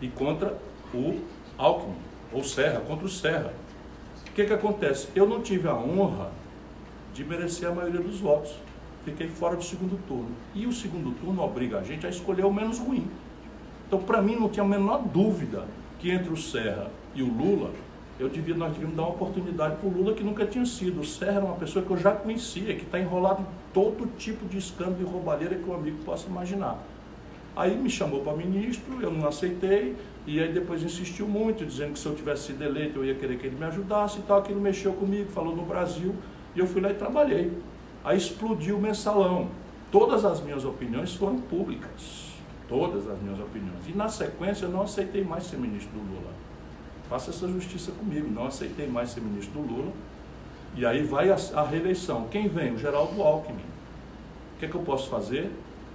[0.00, 0.58] e contra
[0.92, 1.20] o
[1.56, 1.94] Alckmin.
[2.32, 3.52] ou Serra, contra o Serra.
[4.26, 5.08] O que, que acontece?
[5.14, 6.30] Eu não tive a honra
[7.14, 8.52] de merecer a maioria dos votos.
[9.04, 10.30] Fiquei fora do segundo turno.
[10.54, 13.08] E o segundo turno obriga a gente a escolher o menos ruim.
[13.86, 15.64] Então, para mim, não tinha a menor dúvida
[15.98, 17.70] que entre o Serra e o Lula,
[18.18, 21.00] eu devia, nós devíamos dar uma oportunidade para o Lula que nunca tinha sido.
[21.00, 24.46] O Serra era uma pessoa que eu já conhecia, que está enrolado em todo tipo
[24.46, 26.78] de escândalo e roubalheira que o amigo possa imaginar.
[27.54, 29.94] Aí me chamou para ministro, eu não aceitei,
[30.26, 33.36] e aí depois insistiu muito, dizendo que se eu tivesse sido eleito eu ia querer
[33.36, 34.38] que ele me ajudasse e tal.
[34.38, 36.14] Aquilo mexeu comigo, falou no Brasil,
[36.54, 37.52] e eu fui lá e trabalhei.
[38.04, 39.48] Aí explodiu o mensalão.
[39.90, 42.32] Todas as minhas opiniões foram públicas.
[42.68, 43.86] Todas as minhas opiniões.
[43.86, 46.30] E na sequência eu não aceitei mais ser ministro do Lula.
[47.08, 48.28] Faça essa justiça comigo.
[48.30, 49.92] Não aceitei mais ser ministro do Lula.
[50.74, 52.26] E aí vai a, a reeleição.
[52.30, 52.72] Quem vem?
[52.72, 53.58] O Geraldo Alckmin.
[53.58, 55.50] O que, é que eu posso fazer?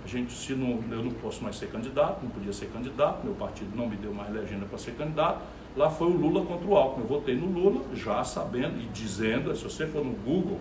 [0.05, 3.33] A gente, se não, eu não posso mais ser candidato, não podia ser candidato, meu
[3.33, 5.41] partido não me deu mais legenda para ser candidato.
[5.77, 7.03] Lá foi o Lula contra o Alckmin.
[7.03, 10.59] Eu votei no Lula, já sabendo e dizendo, se você for no Google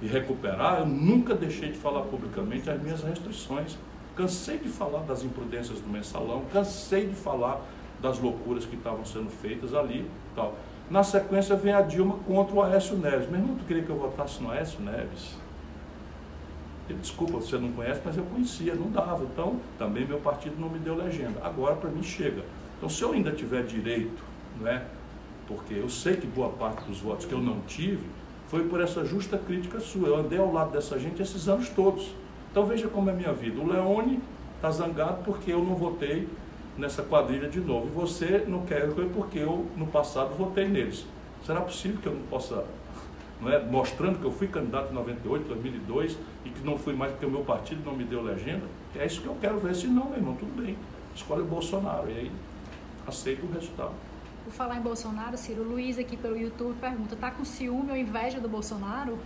[0.00, 3.76] e recuperar, eu nunca deixei de falar publicamente as minhas restrições.
[4.14, 7.60] Cansei de falar das imprudências do mensalão, cansei de falar
[8.00, 10.08] das loucuras que estavam sendo feitas ali.
[10.36, 10.54] Tal.
[10.88, 13.28] Na sequência vem a Dilma contra o Aécio Neves.
[13.28, 15.36] Meu irmão, tu queria que eu votasse no Aécio Neves?
[16.94, 19.24] desculpa, você não conhece, mas eu conhecia, não dava.
[19.24, 21.40] Então, também meu partido não me deu legenda.
[21.42, 22.44] Agora, para mim, chega.
[22.76, 24.22] Então, se eu ainda tiver direito,
[24.60, 24.82] não é?
[25.46, 28.04] porque eu sei que boa parte dos votos que eu não tive
[28.48, 30.08] foi por essa justa crítica sua.
[30.08, 32.14] Eu andei ao lado dessa gente esses anos todos.
[32.50, 33.60] Então, veja como é a minha vida.
[33.60, 34.20] O Leone
[34.56, 36.28] está zangado porque eu não votei
[36.76, 37.88] nessa quadrilha de novo.
[37.88, 41.04] E você não quer porque eu, no passado, votei neles.
[41.44, 42.64] Será possível que eu não possa
[43.40, 43.62] não é?
[43.62, 47.30] mostrando que eu fui candidato em 98, 2002 e que não fui mais porque o
[47.30, 49.74] meu partido não me deu legenda, é isso que eu quero ver.
[49.74, 50.74] Se não, meu irmão, tudo bem,
[51.14, 52.32] escolhe o Bolsonaro e aí
[53.06, 53.92] aceito o resultado.
[54.46, 57.96] Por falar em Bolsonaro, Ciro, o Luiz aqui pelo YouTube pergunta: tá com ciúme ou
[57.96, 59.18] inveja do Bolsonaro?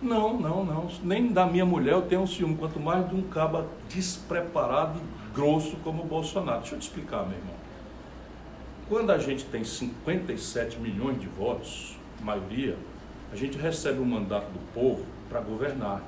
[0.00, 0.88] Não, não, não.
[1.02, 5.34] Nem da minha mulher eu tenho um ciúme, quanto mais de um caba despreparado e
[5.34, 6.60] grosso como o Bolsonaro.
[6.60, 7.54] Deixa eu te explicar, meu irmão.
[8.88, 12.78] Quando a gente tem 57 milhões de votos, maioria,
[13.30, 16.00] a gente recebe o mandato do povo para governar.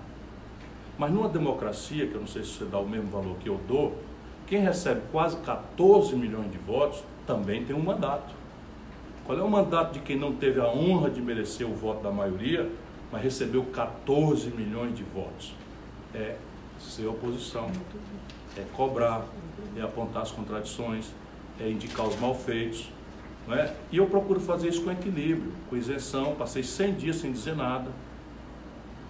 [0.96, 3.60] Mas numa democracia, que eu não sei se você dá o mesmo valor que eu
[3.68, 3.98] dou,
[4.46, 8.45] quem recebe quase 14 milhões de votos também tem um mandato.
[9.26, 12.12] Qual é o mandato de quem não teve a honra de merecer o voto da
[12.12, 12.70] maioria,
[13.10, 15.52] mas recebeu 14 milhões de votos?
[16.14, 16.36] É
[16.78, 17.68] ser oposição,
[18.56, 19.26] é cobrar,
[19.76, 21.10] é apontar as contradições,
[21.58, 22.88] é indicar os malfeitos,
[23.48, 23.74] é?
[23.92, 26.34] E eu procuro fazer isso com equilíbrio, com isenção.
[26.34, 27.90] Passei 100 dias sem dizer nada.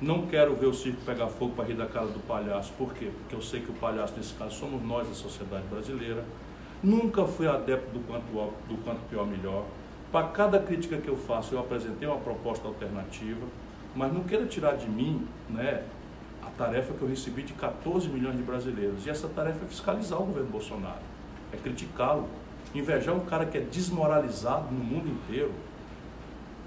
[0.01, 2.73] Não quero ver o circo pegar fogo para rir da cara do palhaço.
[2.77, 3.11] Por quê?
[3.21, 6.23] Porque eu sei que o palhaço, nesse caso, somos nós, a sociedade brasileira.
[6.83, 8.25] Nunca fui adepto do quanto,
[8.69, 9.65] do quanto pior, melhor.
[10.13, 13.47] Para cada crítica que eu faço, eu apresentei uma proposta alternativa.
[13.95, 15.83] Mas não queira tirar de mim né,
[16.43, 19.07] a tarefa que eu recebi de 14 milhões de brasileiros.
[19.07, 21.01] E essa tarefa é fiscalizar o governo Bolsonaro,
[21.53, 22.29] é criticá-lo,
[22.75, 25.53] Invejar um cara que é desmoralizado no mundo inteiro,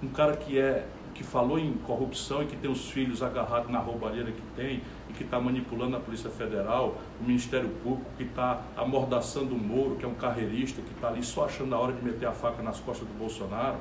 [0.01, 3.79] um cara que é que falou em corrupção e que tem os filhos agarrados na
[3.79, 8.61] roubalheira que tem e que está manipulando a Polícia Federal, o Ministério Público, que está
[8.77, 12.03] amordaçando o Moro, que é um carreirista, que está ali só achando a hora de
[12.03, 13.77] meter a faca nas costas do Bolsonaro.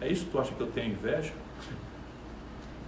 [0.00, 1.32] É isso que tu acha que eu tenho inveja?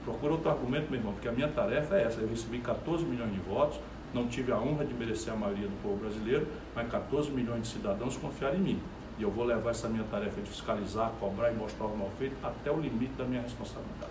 [0.04, 2.20] Procura outro argumento, meu irmão, porque a minha tarefa é essa.
[2.20, 3.78] Eu recebi 14 milhões de votos,
[4.12, 7.68] não tive a honra de merecer a maioria do povo brasileiro, mas 14 milhões de
[7.68, 8.80] cidadãos confiaram em mim.
[9.22, 12.34] E eu vou levar essa minha tarefa de fiscalizar, cobrar e mostrar o mal feito
[12.42, 14.10] até o limite da minha responsabilidade.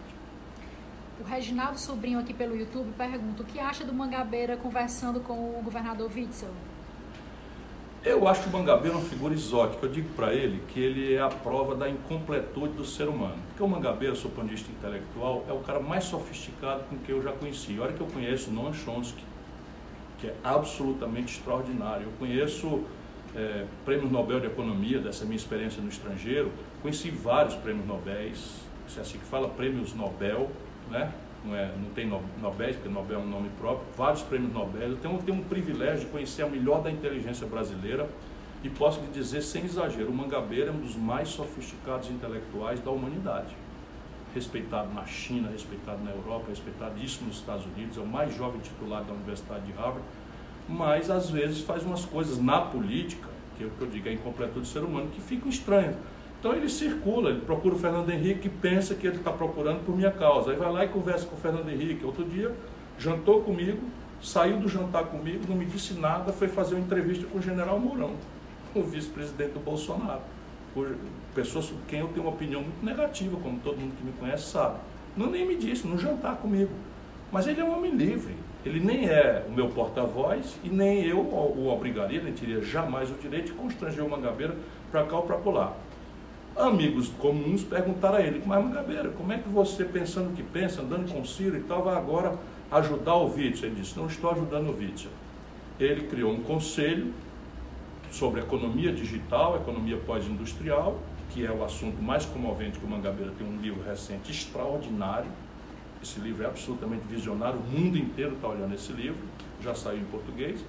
[1.19, 5.61] O Reginaldo Sobrinho aqui pelo YouTube pergunta o que acha do Mangabeira conversando com o
[5.61, 6.51] governador Witzel?
[8.05, 9.85] Eu acho o Mangabeira uma figura exótica.
[9.85, 13.35] Eu digo para ele que ele é a prova da incompletude do ser humano.
[13.49, 17.33] Porque o Mangabeira, sou vista intelectual, é o cara mais sofisticado com que eu já
[17.33, 17.77] conheci.
[17.81, 19.25] Olha que eu conheço Noam Chomsky,
[20.19, 22.05] que é absolutamente extraordinário.
[22.05, 22.85] Eu conheço
[23.35, 23.65] é,
[24.09, 26.51] Nobel de Economia, dessa minha experiência no estrangeiro,
[26.81, 28.33] conheci vários prêmios Nobel,
[28.87, 30.49] se é assim que fala, prêmios Nobel,
[30.89, 31.11] né?
[31.45, 34.89] não, é, não tem Nobel, porque Nobel é um nome próprio, vários prêmios Nobel.
[34.89, 38.09] Eu tenho, tenho um privilégio de conhecer a melhor da inteligência brasileira
[38.63, 42.91] e posso lhe dizer, sem exagero, o Mangabeira é um dos mais sofisticados intelectuais da
[42.91, 43.55] humanidade
[44.33, 49.03] respeitado na China, respeitado na Europa, respeitadíssimo nos Estados Unidos, é o mais jovem titular
[49.03, 50.03] da Universidade de Harvard,
[50.67, 54.13] mas às vezes faz umas coisas na política, que é o que eu digo, é
[54.13, 55.95] incompletude do ser humano, que ficam estranhas.
[56.39, 59.95] Então ele circula, ele procura o Fernando Henrique e pensa que ele está procurando por
[59.95, 60.51] minha causa.
[60.51, 62.03] Aí vai lá e conversa com o Fernando Henrique.
[62.03, 62.51] Outro dia
[62.97, 63.79] jantou comigo,
[64.21, 67.79] saiu do jantar comigo, não me disse nada, foi fazer uma entrevista com o general
[67.79, 68.15] Mourão,
[68.73, 70.21] o vice-presidente do Bolsonaro.
[70.73, 70.95] por
[71.35, 74.49] pessoas sobre quem eu tenho uma opinião muito negativa, como todo mundo que me conhece
[74.49, 74.79] sabe.
[75.15, 76.71] Não nem me disse, não jantar comigo.
[77.31, 78.35] Mas ele é um homem livre.
[78.65, 83.15] Ele nem é o meu porta-voz e nem eu o obrigaria, nem teria jamais o
[83.15, 84.55] direito de constranger o Mangabeira
[84.91, 85.75] para cá ou para colar.
[86.55, 90.81] Amigos comuns perguntaram a ele, mas Mangabeira, como é que você, pensando o que pensa,
[90.81, 92.37] andando com Ciro e tal, vai agora
[92.71, 93.69] ajudar o Witzel?
[93.69, 95.11] Ele disse, não estou ajudando o Witzel.
[95.79, 97.13] Ele criou um conselho
[98.11, 100.99] sobre economia digital, economia pós-industrial,
[101.31, 105.31] que é o assunto mais comovente que o Mangabeira tem um livro recente extraordinário.
[106.01, 109.19] Esse livro é absolutamente visionário, o mundo inteiro está olhando esse livro,
[109.61, 110.59] já saiu em português,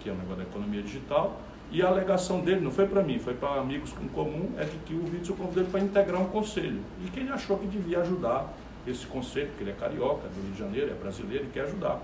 [0.00, 1.40] que é o negócio da economia digital.
[1.70, 4.76] E a alegação dele, não foi para mim, foi para amigos em comum, é de
[4.78, 6.80] que o Witzel convidou ele para integrar um conselho.
[7.02, 8.52] E que ele achou que devia ajudar
[8.86, 11.98] esse conselho, porque ele é carioca, do Rio de Janeiro, é brasileiro e quer ajudar.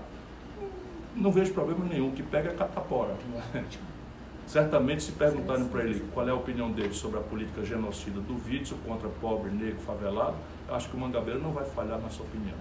[1.15, 3.13] Não vejo problema nenhum, o que pega é catapora.
[4.47, 8.41] Certamente, se perguntarem para ele qual é a opinião dele sobre a política genocida do
[8.43, 10.35] Witzel contra pobre, negro, favelado,
[10.69, 12.57] acho que o Mangabeira não vai falhar na sua opinião.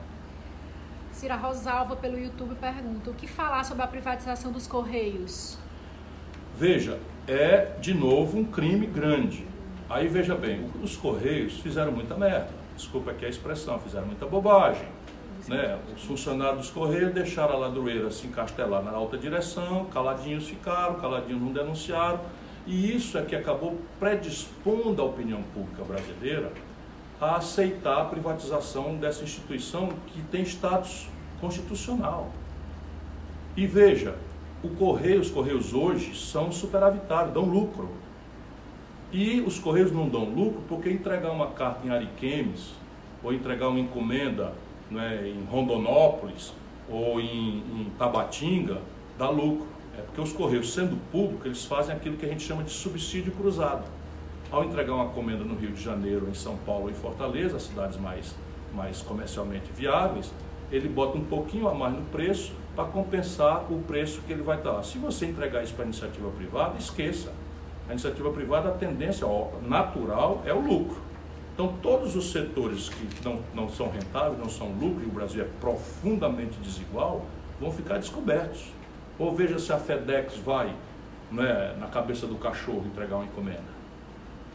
[1.18, 5.58] Cira Rosalva, pelo YouTube, pergunta: o que falar sobre a privatização dos Correios?
[6.56, 6.96] Veja,
[7.26, 9.44] é de novo um crime grande.
[9.90, 12.50] Aí veja bem, os Correios fizeram muita merda.
[12.76, 14.86] Desculpa aqui a expressão, fizeram muita bobagem.
[15.48, 15.76] Né?
[15.92, 21.42] Os funcionários dos Correios deixaram a ladroeira se encastelar na alta direção, caladinhos ficaram, caladinhos
[21.42, 22.20] não denunciaram.
[22.64, 26.52] E isso é que acabou predispondo a opinião pública brasileira
[27.20, 31.08] a aceitar a privatização dessa instituição que tem status
[31.40, 32.30] constitucional.
[33.56, 34.14] E veja,
[34.62, 37.90] o Correio, os Correios hoje são superavitários, dão lucro.
[39.12, 42.74] E os Correios não dão lucro porque entregar uma carta em Ariquemes,
[43.22, 44.52] ou entregar uma encomenda
[44.90, 46.52] né, em Rondonópolis,
[46.88, 48.80] ou em, em Tabatinga,
[49.18, 49.66] dá lucro.
[49.96, 53.32] É porque os Correios, sendo públicos, eles fazem aquilo que a gente chama de subsídio
[53.32, 53.84] cruzado.
[54.50, 57.98] Ao entregar uma encomenda no Rio de Janeiro, em São Paulo e Fortaleza, as cidades
[57.98, 58.34] mais,
[58.74, 60.32] mais comercialmente viáveis,
[60.72, 64.56] ele bota um pouquinho a mais no preço para compensar o preço que ele vai
[64.56, 64.82] estar.
[64.84, 67.30] Se você entregar isso para a iniciativa privada, esqueça.
[67.88, 69.26] A iniciativa privada, a tendência
[69.66, 70.98] natural é o lucro.
[71.52, 75.42] Então, todos os setores que não, não são rentáveis, não são lucro, e o Brasil
[75.42, 77.26] é profundamente desigual,
[77.60, 78.72] vão ficar descobertos.
[79.18, 80.74] Ou veja se a FedEx vai
[81.30, 83.77] né, na cabeça do cachorro entregar uma encomenda.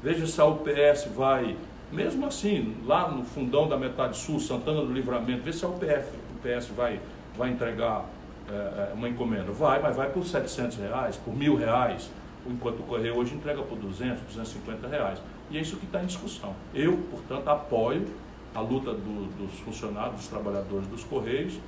[0.04, 1.58] Veja se a UPS vai,
[1.92, 6.10] mesmo assim, lá no fundão da metade sul, Santana do Livramento, veja se a UPF,
[6.36, 7.00] UPS vai
[7.38, 8.06] vai entregar
[8.50, 9.52] é, uma encomenda?
[9.52, 12.10] Vai, mas vai por 700 reais, por mil reais,
[12.46, 15.20] enquanto o Correio hoje entrega por 200, 250 reais.
[15.50, 16.54] E é isso que está em discussão.
[16.74, 18.06] Eu, portanto, apoio
[18.54, 21.60] a luta do, dos funcionários, dos trabalhadores dos Correios,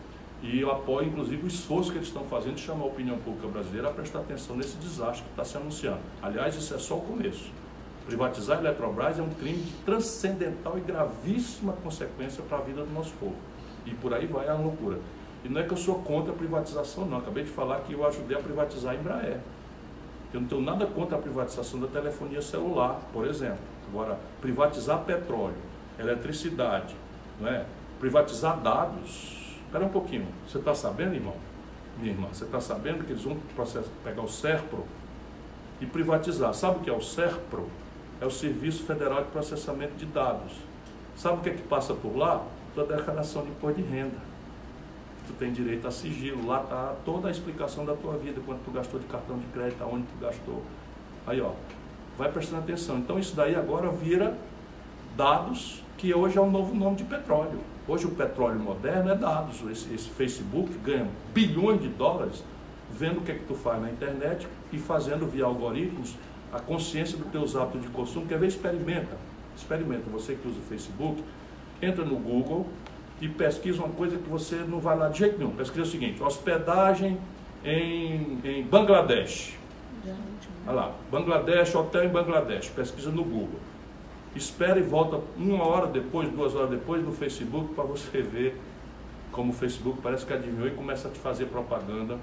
[0.43, 3.47] e eu apoio, inclusive, o esforço que eles estão fazendo de chamar a opinião pública
[3.47, 5.99] brasileira a prestar atenção nesse desastre que está se anunciando.
[6.21, 7.51] Aliás, isso é só o começo.
[8.05, 12.93] Privatizar a Eletrobras é um crime de transcendental e gravíssima consequência para a vida do
[12.93, 13.35] nosso povo.
[13.85, 14.99] E por aí vai a loucura.
[15.43, 17.17] E não é que eu sou contra a privatização, não.
[17.17, 19.39] Acabei de falar que eu ajudei a privatizar a Embraer.
[20.33, 23.59] Eu não tenho nada contra a privatização da telefonia celular, por exemplo.
[23.89, 25.55] Agora, privatizar petróleo,
[25.99, 26.95] eletricidade,
[27.39, 27.65] não é?
[27.99, 29.57] privatizar dados.
[29.65, 30.27] Espera um pouquinho.
[30.47, 31.35] Você está sabendo, irmão?
[31.97, 33.37] Minha irmã, você está sabendo que eles vão
[34.03, 34.85] pegar o SERPRO
[35.79, 36.53] e privatizar.
[36.53, 37.67] Sabe o que é o SERPRO?
[38.21, 40.53] É o Serviço Federal de Processamento de Dados.
[41.15, 42.45] Sabe o que é que passa por lá?
[42.73, 44.35] Toda a declaração de imposto de renda
[45.25, 46.45] tu tem direito a sigilo.
[46.45, 49.81] Lá está toda a explicação da tua vida, quanto tu gastou de cartão de crédito,
[49.83, 50.61] aonde tu gastou.
[51.27, 51.51] Aí, ó,
[52.17, 52.97] vai prestando atenção.
[52.97, 54.37] Então, isso daí agora vira
[55.15, 57.59] dados, que hoje é o novo nome de petróleo.
[57.87, 59.61] Hoje o petróleo moderno é dados.
[59.69, 62.43] Esse, esse Facebook ganha bilhões de dólares
[62.91, 66.15] vendo o que é que tu faz na internet e fazendo via algoritmos
[66.55, 68.25] a consciência dos teus hábitos de consumo.
[68.25, 68.47] Quer ver?
[68.47, 69.17] Experimenta.
[69.55, 70.09] Experimenta.
[70.11, 71.23] Você que usa o Facebook,
[71.81, 72.67] entra no Google,
[73.21, 75.51] e pesquisa uma coisa que você não vai lá de jeito nenhum.
[75.51, 77.17] Pesquisa o seguinte, hospedagem
[77.63, 79.57] em, em Bangladesh.
[80.67, 83.59] Olha lá, Bangladesh, hotel em Bangladesh, pesquisa no Google.
[84.35, 88.59] Espera e volta uma hora depois, duas horas depois no Facebook para você ver
[89.31, 92.17] como o Facebook parece que adivinhou e começa a te fazer propaganda.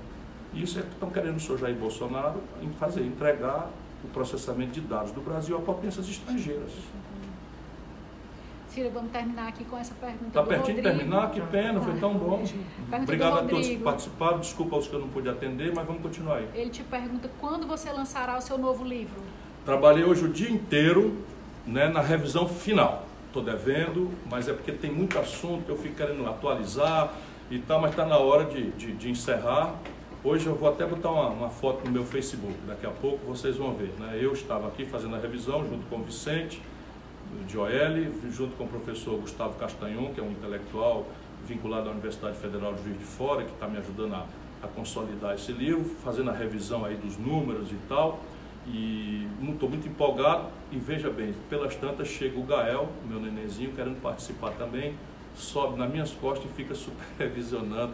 [0.53, 2.41] Isso é que estão querendo o senhor Jair Bolsonaro
[2.79, 3.71] fazer, entregar
[4.05, 6.73] o processamento de dados do Brasil a potências estrangeiras.
[8.69, 10.29] Cira, vamos terminar aqui com essa pergunta.
[10.29, 11.31] Está pertinho de terminar?
[11.31, 12.39] Que pena, foi tão bom.
[12.39, 14.39] Pergunta Obrigado a todos que participaram.
[14.41, 16.49] Desculpa aos que eu não pude atender, mas vamos continuar aí.
[16.55, 19.21] Ele te pergunta quando você lançará o seu novo livro.
[19.67, 21.19] Trabalhei hoje o dia inteiro
[21.67, 23.05] né, na revisão final.
[23.27, 27.13] Estou devendo, mas é porque tem muito assunto que eu fico querendo atualizar
[27.51, 29.75] e tal, mas está na hora de, de, de encerrar.
[30.25, 33.57] Hoje eu vou até botar uma, uma, foto no meu Facebook, daqui a pouco vocês
[33.57, 33.93] vão ver.
[33.99, 34.21] Né?
[34.21, 36.63] Eu estava aqui fazendo a revisão junto com o Vicente,
[37.49, 37.69] de OL,
[38.31, 41.09] junto com o professor Gustavo Castanhon, que é um intelectual
[41.45, 44.25] vinculado à Universidade Federal de Juiz de Fora, que está me ajudando a,
[44.63, 48.21] a, consolidar esse livro, fazendo a revisão aí dos números e tal.
[48.69, 54.01] E estou muito empolgado e veja bem, pelas tantas chega o Gael, meu nenenzinho, querendo
[54.01, 54.95] participar também,
[55.35, 57.93] sobe nas minhas costas e fica supervisionando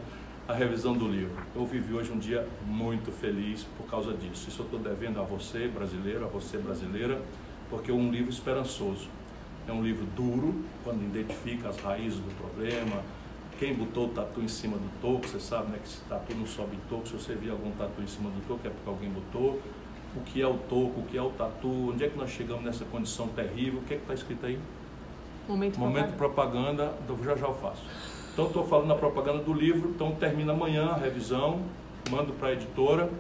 [0.49, 1.37] a revisão do livro.
[1.55, 4.49] Eu vivi hoje um dia muito feliz por causa disso.
[4.49, 7.21] Isso eu estou devendo a você, brasileiro, a você, brasileira,
[7.69, 9.09] porque é um livro esperançoso.
[9.69, 13.03] É um livro duro, quando identifica as raízes do problema.
[13.59, 16.47] Quem botou o tatu em cima do toco, você sabe né, que esse tatu não
[16.47, 17.07] sobe em toco.
[17.07, 19.61] Se você vir algum tatu em cima do toco, é porque alguém botou.
[20.17, 22.65] O que é o toco, o que é o tatu, onde é que nós chegamos
[22.65, 24.59] nessa condição terrível, o que é que está escrito aí?
[25.47, 28.18] Momento, Momento propaganda, propaganda já já eu faço.
[28.39, 31.61] Então estou falando na propaganda do livro, então termina amanhã a revisão,
[32.09, 33.11] mando para a editora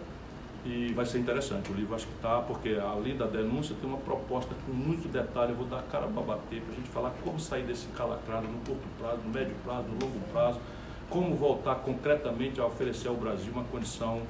[0.64, 1.72] e vai ser interessante.
[1.72, 5.50] O livro acho que está, porque além da denúncia tem uma proposta com muito detalhe,
[5.50, 8.46] eu vou dar a cara para bater, para a gente falar como sair desse calacrado
[8.46, 10.60] no curto prazo, no médio prazo, no longo prazo,
[11.10, 14.22] como voltar concretamente a oferecer ao Brasil uma condição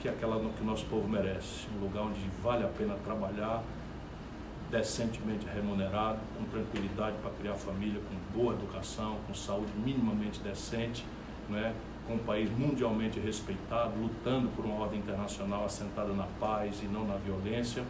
[0.00, 3.60] que é aquela que o nosso povo merece, um lugar onde vale a pena trabalhar,
[4.70, 11.04] decentemente remunerado, com tranquilidade para criar família, com boa educação, com saúde minimamente decente,
[11.48, 11.74] né?
[12.06, 17.06] com um país mundialmente respeitado, lutando por uma ordem internacional assentada na paz e não
[17.06, 17.84] na violência,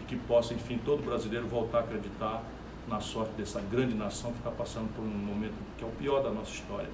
[0.00, 2.42] e que possa, enfim, todo brasileiro voltar a acreditar
[2.86, 6.22] na sorte dessa grande nação que está passando por um momento que é o pior
[6.22, 6.88] da nossa história,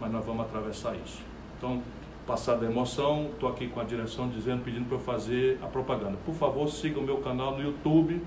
[0.00, 1.20] mas nós vamos atravessar isso.
[1.56, 1.80] Então,
[2.26, 6.18] passada a emoção, estou aqui com a direção dizendo, pedindo para eu fazer a propaganda.
[6.24, 8.20] Por favor, siga o meu canal no YouTube,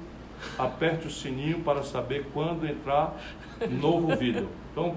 [0.57, 3.15] aperte o sininho para saber quando entrar
[3.69, 4.47] novo vídeo.
[4.71, 4.95] Então,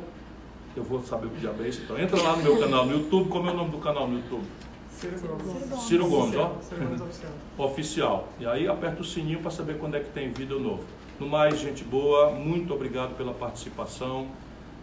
[0.76, 1.82] eu vou saber o que diabo é isso.
[1.82, 3.28] Então, entra lá no meu canal no YouTube.
[3.28, 4.44] Como é o nome do canal no YouTube?
[4.90, 5.82] Ciro Gomes.
[5.82, 6.56] Ciro Gomes, ó.
[6.60, 7.32] Ciro Gomes Oficial.
[7.58, 8.28] Oficial.
[8.38, 10.84] E aí aperta o sininho para saber quando é que tem vídeo novo.
[11.18, 14.28] No mais, gente boa, muito obrigado pela participação,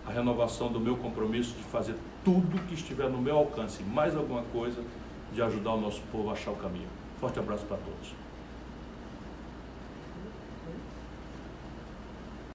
[0.06, 4.44] a renovação do meu compromisso de fazer tudo que estiver no meu alcance, mais alguma
[4.54, 4.82] coisa,
[5.34, 6.88] de ajudar o nosso povo a achar o caminho.
[7.20, 8.19] Forte abraço para todos.